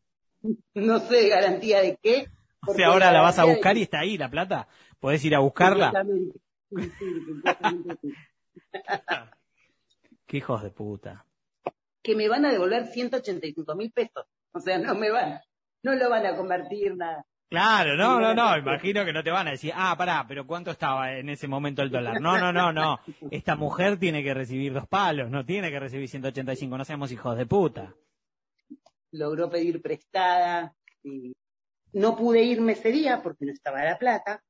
No 0.74 1.00
sé 1.00 1.16
de 1.16 1.30
garantía 1.30 1.82
de 1.82 1.98
qué. 2.02 2.28
O 2.68 2.74
sea, 2.74 2.88
ahora 2.88 3.12
la 3.12 3.22
vas 3.22 3.40
a 3.40 3.46
buscar 3.46 3.78
y 3.78 3.84
está 3.84 4.00
ahí 4.00 4.18
la 4.18 4.30
plata. 4.30 4.68
¿Podés 5.00 5.24
ir 5.24 5.36
a 5.36 5.40
buscarla? 5.40 5.94
qué 10.26 10.38
hijos 10.38 10.64
de 10.64 10.72
puta. 10.72 11.26
Que 12.02 12.16
me 12.16 12.28
van 12.28 12.46
a 12.46 12.52
devolver 12.52 12.88
185 12.88 13.76
mil 13.76 13.92
pesos. 13.92 14.26
O 14.52 14.60
sea, 14.60 14.78
no 14.78 14.96
me 14.96 15.10
van, 15.12 15.40
no 15.84 15.96
lo 15.96 16.10
van 16.10 16.26
a 16.26 16.36
convertir 16.36 16.96
nada. 16.96 17.26
Claro, 17.50 17.96
no, 17.96 18.20
no, 18.20 18.34
no, 18.34 18.58
imagino 18.58 19.06
que 19.06 19.14
no 19.14 19.24
te 19.24 19.32
van 19.32 19.48
a 19.48 19.52
decir, 19.52 19.72
ah, 19.74 19.96
pará, 19.98 20.26
pero 20.28 20.46
¿cuánto 20.46 20.72
estaba 20.72 21.14
en 21.14 21.30
ese 21.30 21.48
momento 21.48 21.82
el 21.82 21.90
dólar? 21.90 22.20
No, 22.20 22.38
no, 22.38 22.52
no, 22.52 22.74
no, 22.74 23.00
esta 23.32 23.56
mujer 23.56 23.98
tiene 23.98 24.22
que 24.22 24.34
recibir 24.34 24.74
dos 24.74 24.86
palos, 24.88 25.30
no 25.30 25.46
tiene 25.46 25.72
que 25.72 25.80
recibir 25.80 26.10
185, 26.10 26.78
no 26.78 26.84
seamos 26.84 27.10
hijos 27.12 27.38
de 27.38 27.46
puta. 27.46 27.96
Logró 29.12 29.50
pedir 29.50 29.82
prestada 29.82 30.76
y 31.04 31.34
no 31.94 32.18
pude 32.18 32.44
irme 32.44 32.74
ese 32.74 32.92
día 32.92 33.22
porque 33.24 33.46
no 33.46 33.54
estaba 33.54 33.82
la 33.86 33.98
plata. 33.98 34.44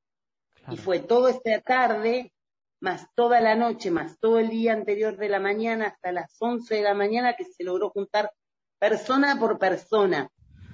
Y 0.72 0.78
fue 0.78 1.00
toda 1.00 1.30
esta 1.30 1.62
tarde, 1.62 2.34
más 2.80 3.08
toda 3.14 3.40
la 3.42 3.56
noche, 3.56 3.92
más 3.92 4.18
todo 4.20 4.40
el 4.40 4.50
día 4.50 4.74
anterior 4.74 5.18
de 5.18 5.30
la 5.30 5.40
mañana 5.40 5.86
hasta 5.86 6.12
las 6.12 6.36
11 6.40 6.74
de 6.74 6.82
la 6.82 6.96
mañana 6.96 7.36
que 7.36 7.46
se 7.46 7.64
logró 7.64 7.92
juntar 7.92 8.32
persona 8.80 9.40
por 9.40 9.60
persona 9.60 10.30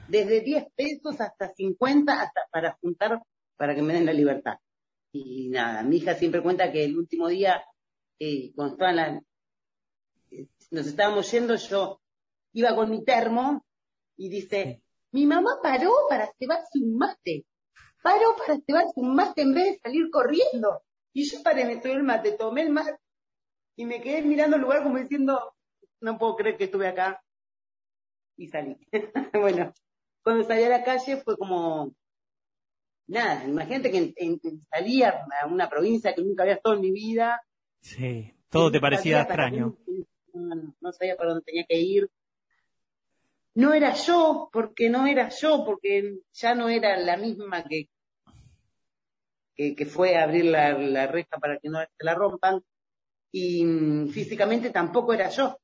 desde 0.08 0.42
10 0.42 0.66
pesos 0.76 1.20
hasta 1.20 1.54
50 1.54 2.22
hasta 2.22 2.42
para 2.52 2.78
juntar 2.82 3.22
para 3.58 3.76
que 3.76 3.82
me 3.82 3.94
den 3.94 4.06
la 4.06 4.14
libertad. 4.14 4.58
Y 5.12 5.50
nada, 5.50 5.84
mi 5.84 5.98
hija 5.98 6.16
siempre 6.16 6.42
cuenta 6.42 6.72
que 6.72 6.84
el 6.86 6.98
último 6.98 7.28
día, 7.28 7.64
eh, 8.20 8.52
cuando 8.56 8.74
estaban 8.74 8.96
la, 8.96 9.22
eh, 10.32 10.48
nos 10.72 10.88
estábamos 10.88 11.32
yendo, 11.32 11.56
yo 11.56 12.02
iba 12.54 12.76
con 12.76 12.90
mi 12.90 13.04
termo 13.04 13.64
y 14.18 14.30
dice, 14.30 14.82
mi 15.12 15.26
mamá 15.26 15.60
paró 15.62 15.92
para 16.10 16.32
cebarse 16.40 16.80
un 16.80 16.98
mate. 16.98 17.46
Paró 18.02 18.36
para 18.38 18.60
cebarse 18.60 18.94
un 18.96 19.16
mate 19.16 19.44
en 19.44 19.54
vez 19.54 19.74
de 19.74 19.80
salir 19.80 20.10
corriendo. 20.10 20.84
Y 21.14 21.30
yo 21.30 21.44
paré, 21.44 21.66
me 21.66 21.78
tomé 21.78 21.94
el 21.94 22.04
mate, 22.04 22.32
tomé 22.32 22.62
el 22.64 22.72
mate 22.72 22.98
y 23.76 23.86
me 23.86 24.02
quedé 24.02 24.24
mirando 24.24 24.56
el 24.56 24.64
lugar 24.64 24.84
como 24.84 24.98
diciendo, 24.98 25.56
no 26.02 26.18
puedo 26.18 26.36
creer 26.36 26.58
que 26.58 26.66
estuve 26.66 26.88
acá. 26.88 27.24
Y 28.36 28.48
salí. 28.48 28.76
bueno, 29.34 29.74
cuando 30.24 30.44
salí 30.46 30.64
a 30.64 30.70
la 30.70 30.84
calle 30.84 31.18
fue 31.18 31.38
como, 31.38 31.94
nada, 33.08 33.44
imagínate 33.46 33.92
que 33.92 34.14
salía 34.72 35.26
a 35.42 35.48
una 35.48 35.70
provincia 35.70 36.14
que 36.16 36.24
nunca 36.24 36.44
había 36.44 36.56
estado 36.56 36.76
en 36.76 36.82
mi 36.82 36.92
vida. 36.92 37.42
Sí, 37.82 38.34
todo 38.50 38.72
te 38.72 38.80
parecía 38.80 39.22
extraño. 39.22 39.78
No, 40.34 40.92
sabía 40.94 41.16
para 41.16 41.32
dónde 41.32 41.46
tenía 41.46 41.66
que 41.68 41.78
ir. 41.78 42.10
No 43.56 43.74
era 43.74 43.94
yo, 43.94 44.50
porque 44.52 44.90
no 44.90 45.06
era 45.06 45.30
yo, 45.30 45.64
porque 45.64 46.20
ya 46.32 46.56
no 46.56 46.70
era 46.70 46.98
la 46.98 47.18
misma 47.18 47.64
que, 47.64 47.88
que, 49.56 49.86
fue 49.86 50.16
a 50.16 50.24
abrir 50.24 50.46
la, 50.46 50.74
la 50.74 51.06
reja 51.06 51.38
para 51.38 51.60
que 51.60 51.70
no 51.70 51.80
se 51.80 51.88
la 52.00 52.16
rompan. 52.16 52.64
Y 53.32 53.64
mm, 53.64 54.10
físicamente 54.10 54.72
tampoco 54.72 55.14
era 55.14 55.30
yo, 55.30 55.60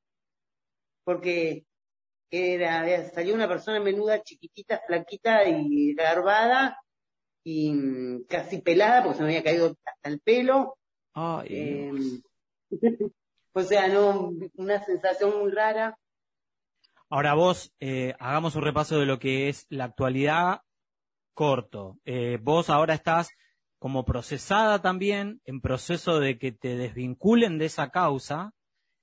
porque 1.04 1.66
era, 2.32 3.10
salió 3.12 3.34
una 3.34 3.48
persona 3.48 3.80
menuda, 3.80 4.22
chiquitita, 4.22 4.82
flaquita 4.86 5.48
y 5.48 5.94
garbada 5.94 6.78
y 7.44 7.72
mm, 7.72 8.26
casi 8.28 8.62
pelada 8.62 9.04
porque 9.04 9.18
se 9.18 9.24
me 9.24 9.30
había 9.30 9.44
caído 9.44 9.76
hasta 9.86 10.10
el 10.10 10.20
pelo 10.20 10.76
Eh, 11.46 11.92
o 13.54 13.64
sea, 13.64 13.88
no, 13.88 14.32
una 14.56 14.84
sensación 14.84 15.40
muy 15.40 15.52
rara. 15.52 15.98
Ahora 17.10 17.34
vos, 17.34 17.74
eh, 17.80 18.14
hagamos 18.20 18.56
un 18.56 18.62
repaso 18.62 19.00
de 19.00 19.06
lo 19.06 19.20
que 19.20 19.50
es 19.50 19.66
la 19.70 19.86
actualidad 19.86 20.62
corto. 21.34 21.98
Eh, 22.06 22.38
vos 22.42 22.70
ahora 22.70 22.94
estás 22.94 23.32
como 23.80 24.06
procesada 24.06 24.82
también, 24.82 25.42
en 25.46 25.62
proceso 25.62 26.20
de 26.20 26.38
que 26.38 26.52
te 26.52 26.76
desvinculen 26.76 27.58
de 27.58 27.66
esa 27.66 27.90
causa, 27.90 28.52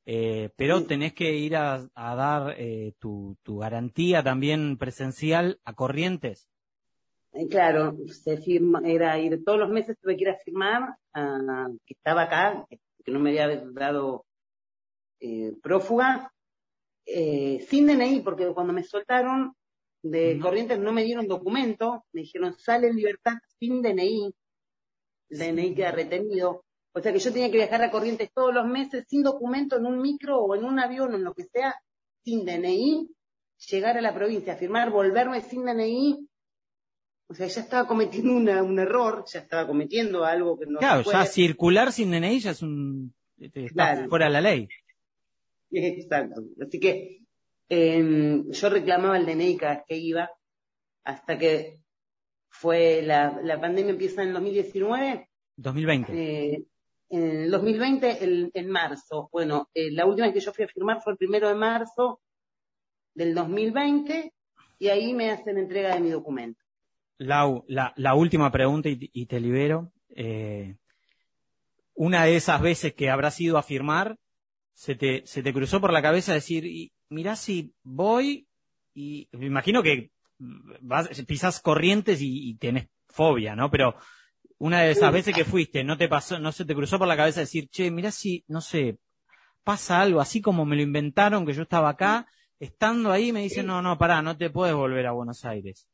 eh, 0.08 0.50
pero 0.54 0.84
tenés 0.84 1.14
que 1.14 1.34
ir 1.34 1.56
a, 1.56 1.88
dar 1.96 2.54
eh, 2.58 2.92
tu, 3.00 3.36
garantía 3.44 4.22
también 4.22 4.78
presencial 4.78 5.58
a 5.64 5.74
Corrientes. 5.74 6.48
Eh, 7.32 7.48
claro, 7.48 7.96
se 8.06 8.36
firma, 8.36 8.80
era 8.84 9.18
ir 9.18 9.42
todos 9.44 9.58
los 9.58 9.68
meses 9.68 9.98
tuve 10.00 10.16
que 10.16 10.22
ir 10.22 10.30
a 10.30 10.38
firmar 10.38 10.96
que 11.84 11.94
estaba 11.94 12.22
acá, 12.22 12.66
que 12.68 13.10
no 13.10 13.18
me 13.18 13.30
había 13.30 13.64
dado 13.72 14.24
prófuga, 15.62 16.30
sin 17.04 17.86
DNI, 17.86 18.20
porque 18.20 18.46
cuando 18.52 18.72
me 18.72 18.84
soltaron 18.84 19.54
de 20.02 20.38
Corrientes 20.38 20.78
no 20.78 20.92
me 20.92 21.02
dieron 21.02 21.26
documento, 21.26 22.04
me 22.12 22.20
dijeron 22.20 22.56
sale 22.58 22.88
en 22.88 22.96
libertad 22.96 23.38
sin 23.58 23.82
DNI, 23.82 24.32
el 25.30 25.38
DNI 25.38 25.74
queda 25.74 25.90
retenido. 25.90 26.65
O 26.96 27.00
sea 27.02 27.12
que 27.12 27.18
yo 27.18 27.30
tenía 27.30 27.50
que 27.50 27.58
viajar 27.58 27.82
a 27.82 27.90
Corrientes 27.90 28.30
todos 28.32 28.54
los 28.54 28.66
meses 28.66 29.04
sin 29.06 29.22
documento 29.22 29.76
en 29.76 29.84
un 29.84 30.00
micro 30.00 30.38
o 30.38 30.54
en 30.56 30.64
un 30.64 30.78
avión 30.80 31.12
o 31.12 31.16
en 31.16 31.24
lo 31.24 31.34
que 31.34 31.44
sea, 31.44 31.74
sin 32.24 32.46
DNI, 32.46 33.10
llegar 33.68 33.98
a 33.98 34.00
la 34.00 34.14
provincia, 34.14 34.56
firmar, 34.56 34.90
volverme 34.90 35.42
sin 35.42 35.66
DNI. 35.66 36.26
O 37.28 37.34
sea, 37.34 37.48
ya 37.48 37.60
estaba 37.60 37.86
cometiendo 37.86 38.32
un 38.32 38.78
error, 38.78 39.26
ya 39.30 39.40
estaba 39.40 39.66
cometiendo 39.66 40.24
algo 40.24 40.58
que 40.58 40.64
no 40.64 40.78
Claro, 40.78 41.02
ya 41.02 41.26
circular 41.26 41.92
sin 41.92 42.10
DNI 42.10 42.40
ya 42.40 42.52
es 42.52 42.62
un... 42.62 43.12
está 43.36 44.08
fuera 44.08 44.26
de 44.26 44.32
la 44.32 44.40
ley. 44.40 44.66
Exacto. 45.70 46.44
Así 46.66 46.80
que 46.80 47.26
em, 47.68 48.50
yo 48.50 48.70
reclamaba 48.70 49.18
el 49.18 49.26
DNI 49.26 49.56
cada 49.58 49.74
vez 49.74 49.84
que 49.86 49.96
iba, 49.98 50.30
hasta 51.04 51.36
que 51.36 51.78
fue 52.48 53.02
la, 53.02 53.38
la 53.42 53.60
pandemia 53.60 53.90
empieza 53.90 54.22
en 54.22 54.32
2019. 54.32 55.28
2020. 55.58 56.12
Eh, 56.14 56.64
en 57.08 57.22
el 57.42 57.50
2020, 57.50 58.50
en 58.54 58.68
marzo. 58.68 59.28
Bueno, 59.32 59.68
eh, 59.74 59.90
la 59.90 60.06
última 60.06 60.26
vez 60.26 60.34
que 60.34 60.40
yo 60.40 60.52
fui 60.52 60.64
a 60.64 60.68
firmar 60.68 61.00
fue 61.02 61.12
el 61.12 61.18
primero 61.18 61.48
de 61.48 61.54
marzo 61.54 62.20
del 63.14 63.34
2020 63.34 64.32
y 64.78 64.88
ahí 64.88 65.14
me 65.14 65.30
hacen 65.30 65.58
entrega 65.58 65.94
de 65.94 66.00
mi 66.00 66.10
documento. 66.10 66.60
Lau, 67.18 67.64
la, 67.68 67.92
la 67.96 68.14
última 68.14 68.50
pregunta 68.52 68.88
y, 68.90 69.26
te 69.26 69.40
libero. 69.40 69.92
Eh, 70.14 70.76
una 71.94 72.24
de 72.24 72.36
esas 72.36 72.60
veces 72.60 72.94
que 72.94 73.08
habrás 73.08 73.40
ido 73.40 73.56
a 73.56 73.62
firmar, 73.62 74.18
se 74.74 74.94
te, 74.94 75.26
se 75.26 75.42
te 75.42 75.52
cruzó 75.52 75.80
por 75.80 75.92
la 75.92 76.02
cabeza 76.02 76.34
decir, 76.34 76.66
y, 76.66 76.92
mirá 77.08 77.36
si 77.36 77.72
voy 77.82 78.46
y 78.94 79.28
me 79.32 79.46
imagino 79.46 79.82
que 79.82 80.10
vas, 80.38 81.08
pisas 81.26 81.60
corrientes 81.60 82.20
y, 82.20 82.50
y 82.50 82.56
tenés 82.56 82.88
fobia, 83.06 83.56
¿no? 83.56 83.70
Pero 83.70 83.94
una 84.58 84.82
de 84.82 84.92
esas 84.92 85.12
veces 85.12 85.34
que 85.34 85.44
fuiste, 85.44 85.84
no 85.84 85.96
te 85.98 86.08
pasó, 86.08 86.38
no 86.38 86.52
se 86.52 86.64
te 86.64 86.74
cruzó 86.74 86.98
por 86.98 87.08
la 87.08 87.16
cabeza 87.16 87.40
decir, 87.40 87.68
che, 87.68 87.90
mira 87.90 88.10
si, 88.10 88.44
no 88.48 88.60
sé, 88.60 88.98
pasa 89.62 90.00
algo, 90.00 90.20
así 90.20 90.40
como 90.40 90.64
me 90.64 90.76
lo 90.76 90.82
inventaron 90.82 91.44
que 91.44 91.52
yo 91.52 91.62
estaba 91.62 91.90
acá, 91.90 92.26
estando 92.58 93.12
ahí 93.12 93.32
me 93.32 93.42
dicen, 93.42 93.66
no, 93.66 93.82
no, 93.82 93.98
pará, 93.98 94.22
no 94.22 94.36
te 94.36 94.50
puedes 94.50 94.74
volver 94.74 95.06
a 95.06 95.12
Buenos 95.12 95.44
Aires. 95.44 95.86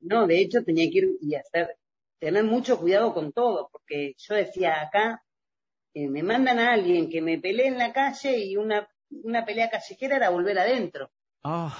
No, 0.00 0.26
de 0.26 0.40
hecho 0.40 0.62
tenía 0.62 0.88
que 0.90 0.98
ir 0.98 1.08
y 1.20 1.34
hacer, 1.34 1.76
tener 2.18 2.44
mucho 2.44 2.78
cuidado 2.78 3.12
con 3.12 3.32
todo, 3.32 3.68
porque 3.72 4.14
yo 4.18 4.34
decía 4.34 4.80
acá, 4.82 5.24
eh, 5.94 6.08
me 6.08 6.22
mandan 6.22 6.58
a 6.58 6.72
alguien 6.72 7.08
que 7.08 7.22
me 7.22 7.38
pelee 7.38 7.66
en 7.66 7.78
la 7.78 7.92
calle 7.92 8.38
y 8.38 8.56
una, 8.56 8.88
una 9.10 9.44
pelea 9.44 9.70
callejera 9.70 10.16
era 10.16 10.30
volver 10.30 10.58
adentro. 10.58 11.10
Ay, 11.42 11.72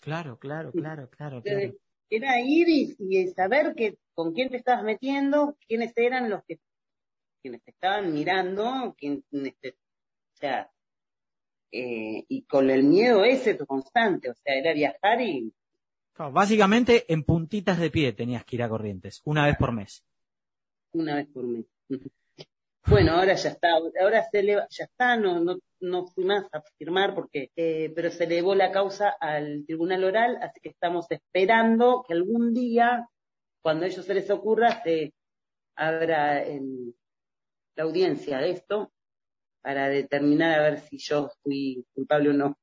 claro, 0.00 0.38
claro, 0.38 0.72
claro, 0.72 1.10
claro, 1.10 1.42
claro. 1.42 1.74
Era 2.10 2.40
ir 2.40 2.68
y 2.68 3.28
saber 3.36 3.74
que 3.74 3.98
con 4.18 4.32
quién 4.32 4.50
te 4.50 4.56
estabas 4.56 4.82
metiendo, 4.82 5.56
quiénes 5.68 5.92
eran 5.94 6.28
los 6.28 6.42
que 6.42 6.58
quienes 7.40 7.62
te 7.62 7.70
estaban 7.70 8.12
mirando, 8.12 8.96
quién, 8.98 9.22
este, 9.30 9.68
o 9.68 10.36
sea, 10.36 10.68
eh, 11.70 12.24
y 12.26 12.42
con 12.42 12.68
el 12.68 12.82
miedo 12.82 13.24
ese 13.24 13.56
constante, 13.58 14.28
o 14.28 14.34
sea, 14.34 14.56
era 14.56 14.72
viajar 14.72 15.20
y... 15.20 15.54
básicamente 16.32 17.04
en 17.06 17.22
puntitas 17.22 17.78
de 17.78 17.92
pie 17.92 18.12
tenías 18.12 18.44
que 18.44 18.56
ir 18.56 18.64
a 18.64 18.68
Corrientes, 18.68 19.22
una 19.24 19.46
vez 19.46 19.56
por 19.56 19.70
mes. 19.70 20.04
Una 20.94 21.14
vez 21.14 21.28
por 21.28 21.44
mes. 21.44 21.66
Bueno, 22.86 23.12
ahora 23.12 23.34
ya 23.34 23.50
está, 23.50 23.68
ahora 24.02 24.28
se 24.32 24.44
ya 24.44 24.66
está, 24.84 25.16
no, 25.16 25.38
no, 25.38 25.60
no 25.78 26.06
fui 26.08 26.24
más 26.24 26.44
a 26.52 26.60
firmar 26.76 27.14
porque, 27.14 27.52
eh, 27.54 27.92
pero 27.94 28.10
se 28.10 28.24
elevó 28.24 28.56
la 28.56 28.72
causa 28.72 29.10
al 29.20 29.64
tribunal 29.64 30.02
oral, 30.02 30.40
así 30.42 30.58
que 30.60 30.70
estamos 30.70 31.06
esperando 31.08 32.04
que 32.04 32.14
algún 32.14 32.52
día 32.52 33.08
cuando 33.62 33.84
a 33.84 33.88
ellos 33.88 34.04
se 34.04 34.14
les 34.14 34.30
ocurra, 34.30 34.82
se 34.82 35.12
abra 35.76 36.44
la 36.44 37.82
audiencia 37.82 38.38
de 38.38 38.50
esto 38.50 38.92
para 39.62 39.88
determinar 39.88 40.58
a 40.58 40.62
ver 40.62 40.80
si 40.80 40.98
yo 40.98 41.30
fui 41.42 41.84
culpable 41.94 42.30
o 42.30 42.32
no. 42.32 42.58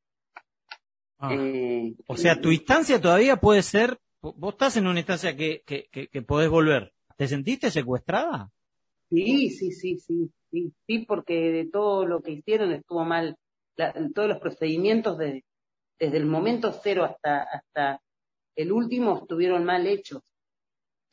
Ah. 1.18 1.34
Eh, 1.34 1.94
o 2.08 2.18
sea, 2.18 2.40
tu 2.40 2.52
instancia 2.52 3.00
todavía 3.00 3.38
puede 3.38 3.62
ser, 3.62 4.00
vos 4.22 4.54
estás 4.54 4.78
en 4.78 4.88
una 4.88 5.00
instancia 5.00 5.36
que, 5.36 5.64
que, 5.66 5.88
que, 5.90 6.22
podés 6.22 6.50
volver. 6.50 6.94
¿Te 7.16 7.28
sentiste 7.28 7.72
secuestrada? 7.72 8.52
Sí, 9.10 9.50
sí, 9.50 9.72
sí, 9.72 9.98
sí, 9.98 10.30
sí, 10.52 10.74
sí, 10.86 11.00
porque 11.00 11.52
de 11.52 11.70
todo 11.70 12.06
lo 12.06 12.22
que 12.22 12.32
hicieron 12.32 12.72
estuvo 12.74 13.06
mal, 13.06 13.38
todos 14.14 14.28
los 14.28 14.40
procedimientos 14.40 15.18
de, 15.18 15.46
desde 16.00 16.18
el 16.18 16.26
momento 16.26 16.74
cero 16.84 17.06
hasta, 17.06 17.44
hasta 17.44 18.02
el 18.56 18.72
último 18.72 19.20
estuvieron 19.20 19.64
mal 19.64 19.88
hechos. 19.88 20.24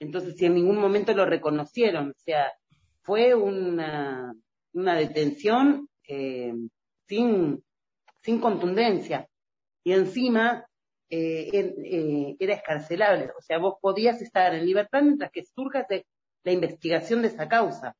Entonces, 0.03 0.37
si 0.37 0.47
en 0.47 0.55
ningún 0.55 0.79
momento 0.79 1.15
lo 1.15 1.25
reconocieron, 1.25 2.11
o 2.11 2.19
sea, 2.19 2.53
fue 3.03 3.35
una, 3.35 4.35
una 4.73 4.97
detención 4.97 5.89
eh, 6.09 6.53
sin, 7.07 7.63
sin 8.21 8.41
contundencia. 8.41 9.29
Y 9.85 9.93
encima 9.93 10.67
eh, 11.09 11.49
eh, 11.53 12.37
era 12.41 12.55
escarcelable, 12.55 13.31
o 13.39 13.43
sea, 13.43 13.59
vos 13.59 13.75
podías 13.81 14.21
estar 14.21 14.53
en 14.55 14.67
libertad 14.67 15.03
mientras 15.03 15.31
que 15.31 15.45
surja 15.45 15.87
la 16.43 16.53
investigación 16.53 17.23
de 17.23 17.29
esa 17.29 17.49
causa. 17.49 17.95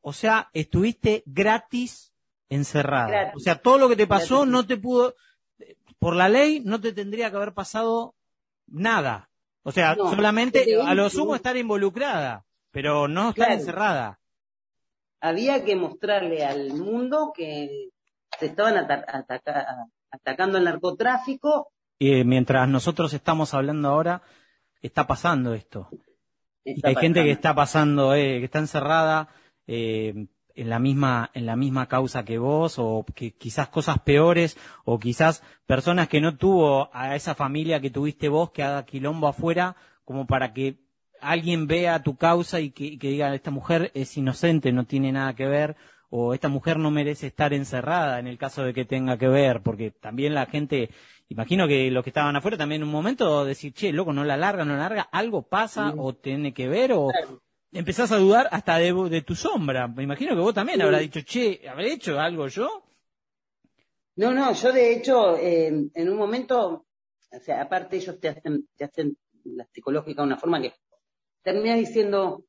O 0.00 0.12
sea, 0.12 0.50
estuviste 0.52 1.22
gratis 1.26 2.12
encerrada. 2.48 3.32
O 3.36 3.38
sea, 3.38 3.54
todo 3.54 3.78
lo 3.78 3.88
que 3.88 3.96
te 3.96 4.08
pasó 4.08 4.46
no 4.46 4.66
te 4.66 4.76
pudo, 4.76 5.14
por 6.00 6.16
la 6.16 6.28
ley, 6.28 6.60
no 6.64 6.80
te 6.80 6.92
tendría 6.92 7.30
que 7.30 7.36
haber 7.36 7.54
pasado 7.54 8.16
nada. 8.66 9.29
O 9.62 9.72
sea, 9.72 9.94
solamente 9.94 10.66
a 10.82 10.94
lo 10.94 11.10
sumo 11.10 11.34
estar 11.34 11.56
involucrada, 11.56 12.44
pero 12.70 13.08
no 13.08 13.30
estar 13.30 13.52
encerrada. 13.52 14.18
Había 15.20 15.64
que 15.64 15.76
mostrarle 15.76 16.44
al 16.44 16.72
mundo 16.72 17.32
que 17.34 17.90
se 18.38 18.46
estaban 18.46 18.76
atacando 20.10 20.58
el 20.58 20.64
narcotráfico. 20.64 21.72
Y 21.98 22.24
mientras 22.24 22.66
nosotros 22.68 23.12
estamos 23.12 23.52
hablando 23.52 23.88
ahora, 23.88 24.22
está 24.80 25.06
pasando 25.06 25.52
esto. 25.52 25.88
hay 26.82 26.94
gente 26.94 27.22
que 27.22 27.32
está 27.32 27.54
pasando, 27.54 28.14
eh, 28.14 28.38
que 28.38 28.46
está 28.46 28.60
encerrada 28.60 29.28
eh, 29.66 30.26
en 30.54 30.68
la 30.68 30.78
misma 30.78 31.30
en 31.34 31.46
la 31.46 31.56
misma 31.56 31.86
causa 31.86 32.24
que 32.24 32.38
vos 32.38 32.78
o 32.78 33.04
que 33.14 33.32
quizás 33.32 33.68
cosas 33.68 33.98
peores 34.00 34.56
o 34.84 34.98
quizás 34.98 35.42
personas 35.66 36.08
que 36.08 36.20
no 36.20 36.36
tuvo 36.36 36.90
a 36.92 37.16
esa 37.16 37.34
familia 37.34 37.80
que 37.80 37.90
tuviste 37.90 38.28
vos 38.28 38.50
que 38.50 38.62
haga 38.62 38.84
quilombo 38.84 39.28
afuera 39.28 39.76
como 40.04 40.26
para 40.26 40.52
que 40.52 40.78
alguien 41.20 41.66
vea 41.66 42.02
tu 42.02 42.16
causa 42.16 42.60
y 42.60 42.70
que, 42.70 42.96
diga 42.96 43.34
esta 43.34 43.50
mujer 43.50 43.90
es 43.94 44.16
inocente 44.16 44.72
no 44.72 44.84
tiene 44.84 45.12
nada 45.12 45.34
que 45.34 45.46
ver 45.46 45.76
o 46.08 46.34
esta 46.34 46.48
mujer 46.48 46.78
no 46.78 46.90
merece 46.90 47.28
estar 47.28 47.52
encerrada 47.52 48.18
en 48.18 48.26
el 48.26 48.38
caso 48.38 48.64
de 48.64 48.74
que 48.74 48.84
tenga 48.84 49.16
que 49.18 49.28
ver 49.28 49.62
porque 49.62 49.90
también 49.90 50.34
la 50.34 50.46
gente 50.46 50.90
imagino 51.28 51.68
que 51.68 51.90
los 51.90 52.02
que 52.02 52.10
estaban 52.10 52.36
afuera 52.36 52.56
también 52.56 52.82
en 52.82 52.88
un 52.88 52.92
momento 52.92 53.44
decir 53.44 53.72
che 53.72 53.92
loco 53.92 54.12
no 54.12 54.24
la 54.24 54.36
larga 54.36 54.64
no 54.64 54.72
la 54.72 54.80
larga 54.80 55.02
algo 55.12 55.42
pasa 55.42 55.94
o 55.96 56.14
tiene 56.14 56.52
que 56.52 56.68
ver 56.68 56.92
o 56.92 57.10
empezás 57.72 58.12
a 58.12 58.16
dudar 58.16 58.48
hasta 58.50 58.76
de, 58.78 59.22
tu 59.22 59.34
sombra. 59.34 59.88
Me 59.88 60.02
imagino 60.02 60.34
que 60.34 60.40
vos 60.40 60.54
también 60.54 60.80
habrás 60.82 61.00
dicho, 61.00 61.20
che, 61.22 61.68
¿habré 61.68 61.92
hecho 61.92 62.18
algo 62.18 62.48
yo? 62.48 62.84
No, 64.16 64.32
no, 64.32 64.52
yo 64.52 64.72
de 64.72 64.94
hecho, 64.94 65.38
en 65.38 65.90
un 65.96 66.16
momento, 66.16 66.86
o 67.32 67.40
sea, 67.40 67.62
aparte 67.62 67.96
ellos 67.96 68.18
te 68.20 68.28
hacen, 68.28 68.68
te 68.76 68.84
hacen 68.84 69.16
la 69.44 69.66
psicológica 69.72 70.22
de 70.22 70.26
una 70.26 70.36
forma 70.36 70.60
que 70.60 70.74
terminas 71.42 71.78
diciendo, 71.78 72.44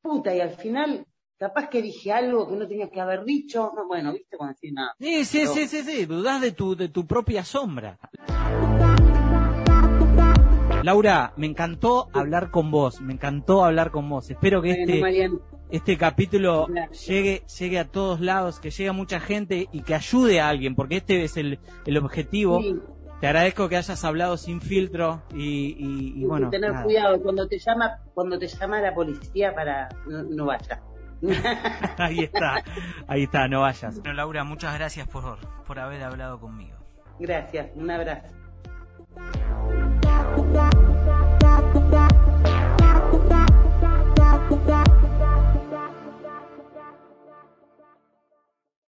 puta, 0.00 0.34
y 0.34 0.40
al 0.40 0.56
final, 0.56 1.06
capaz 1.36 1.68
que 1.68 1.82
dije 1.82 2.12
algo 2.12 2.48
que 2.48 2.56
no 2.56 2.66
tenía 2.66 2.90
que 2.90 3.00
haber 3.00 3.24
dicho. 3.24 3.72
No, 3.74 3.86
bueno, 3.86 4.12
viste, 4.12 4.36
cuando 4.36 4.54
decís 4.54 4.72
nada. 4.72 4.94
Sí, 4.98 5.24
sí, 5.24 5.46
sí, 5.46 5.68
sí, 5.68 5.82
sí, 5.82 6.06
dudás 6.06 6.40
de 6.40 6.52
tu, 6.52 6.76
de 6.76 6.88
tu 6.88 7.06
propia 7.06 7.44
sombra. 7.44 7.98
Laura, 10.82 11.32
me 11.36 11.46
encantó 11.46 12.08
hablar 12.12 12.50
con 12.50 12.70
vos, 12.70 13.00
me 13.00 13.12
encantó 13.12 13.64
hablar 13.64 13.90
con 13.90 14.08
vos. 14.08 14.30
Espero 14.30 14.62
que 14.62 14.72
este, 14.72 15.30
este 15.70 15.96
capítulo 15.96 16.66
llegue, 17.06 17.42
llegue 17.58 17.78
a 17.78 17.88
todos 17.88 18.20
lados, 18.20 18.60
que 18.60 18.70
llegue 18.70 18.88
a 18.88 18.92
mucha 18.92 19.20
gente 19.20 19.68
y 19.72 19.82
que 19.82 19.94
ayude 19.94 20.40
a 20.40 20.48
alguien, 20.48 20.74
porque 20.74 20.98
este 20.98 21.24
es 21.24 21.36
el, 21.36 21.58
el 21.86 21.96
objetivo. 21.96 22.60
Te 23.20 23.26
agradezco 23.26 23.68
que 23.68 23.76
hayas 23.76 24.02
hablado 24.04 24.38
sin 24.38 24.62
filtro 24.62 25.22
y, 25.34 25.76
y, 26.18 26.24
bueno. 26.24 26.48
Tener 26.48 26.72
cuidado 26.82 27.20
cuando 27.20 27.46
te 27.46 27.58
llama, 27.58 27.98
cuando 28.14 28.38
te 28.38 28.48
llama 28.48 28.80
la 28.80 28.94
policía 28.94 29.54
para 29.54 29.90
no, 30.06 30.22
no 30.22 30.46
vayas. 30.46 30.80
ahí 31.98 32.20
está, 32.20 32.64
ahí 33.06 33.24
está, 33.24 33.46
no 33.46 33.60
vayas. 33.60 33.98
Bueno, 33.98 34.14
Laura, 34.14 34.42
muchas 34.44 34.74
gracias 34.74 35.06
por, 35.06 35.36
por 35.66 35.78
haber 35.78 36.02
hablado 36.02 36.40
conmigo. 36.40 36.78
Gracias, 37.18 37.68
un 37.74 37.90
abrazo. 37.90 38.39
Bye. 40.36 40.89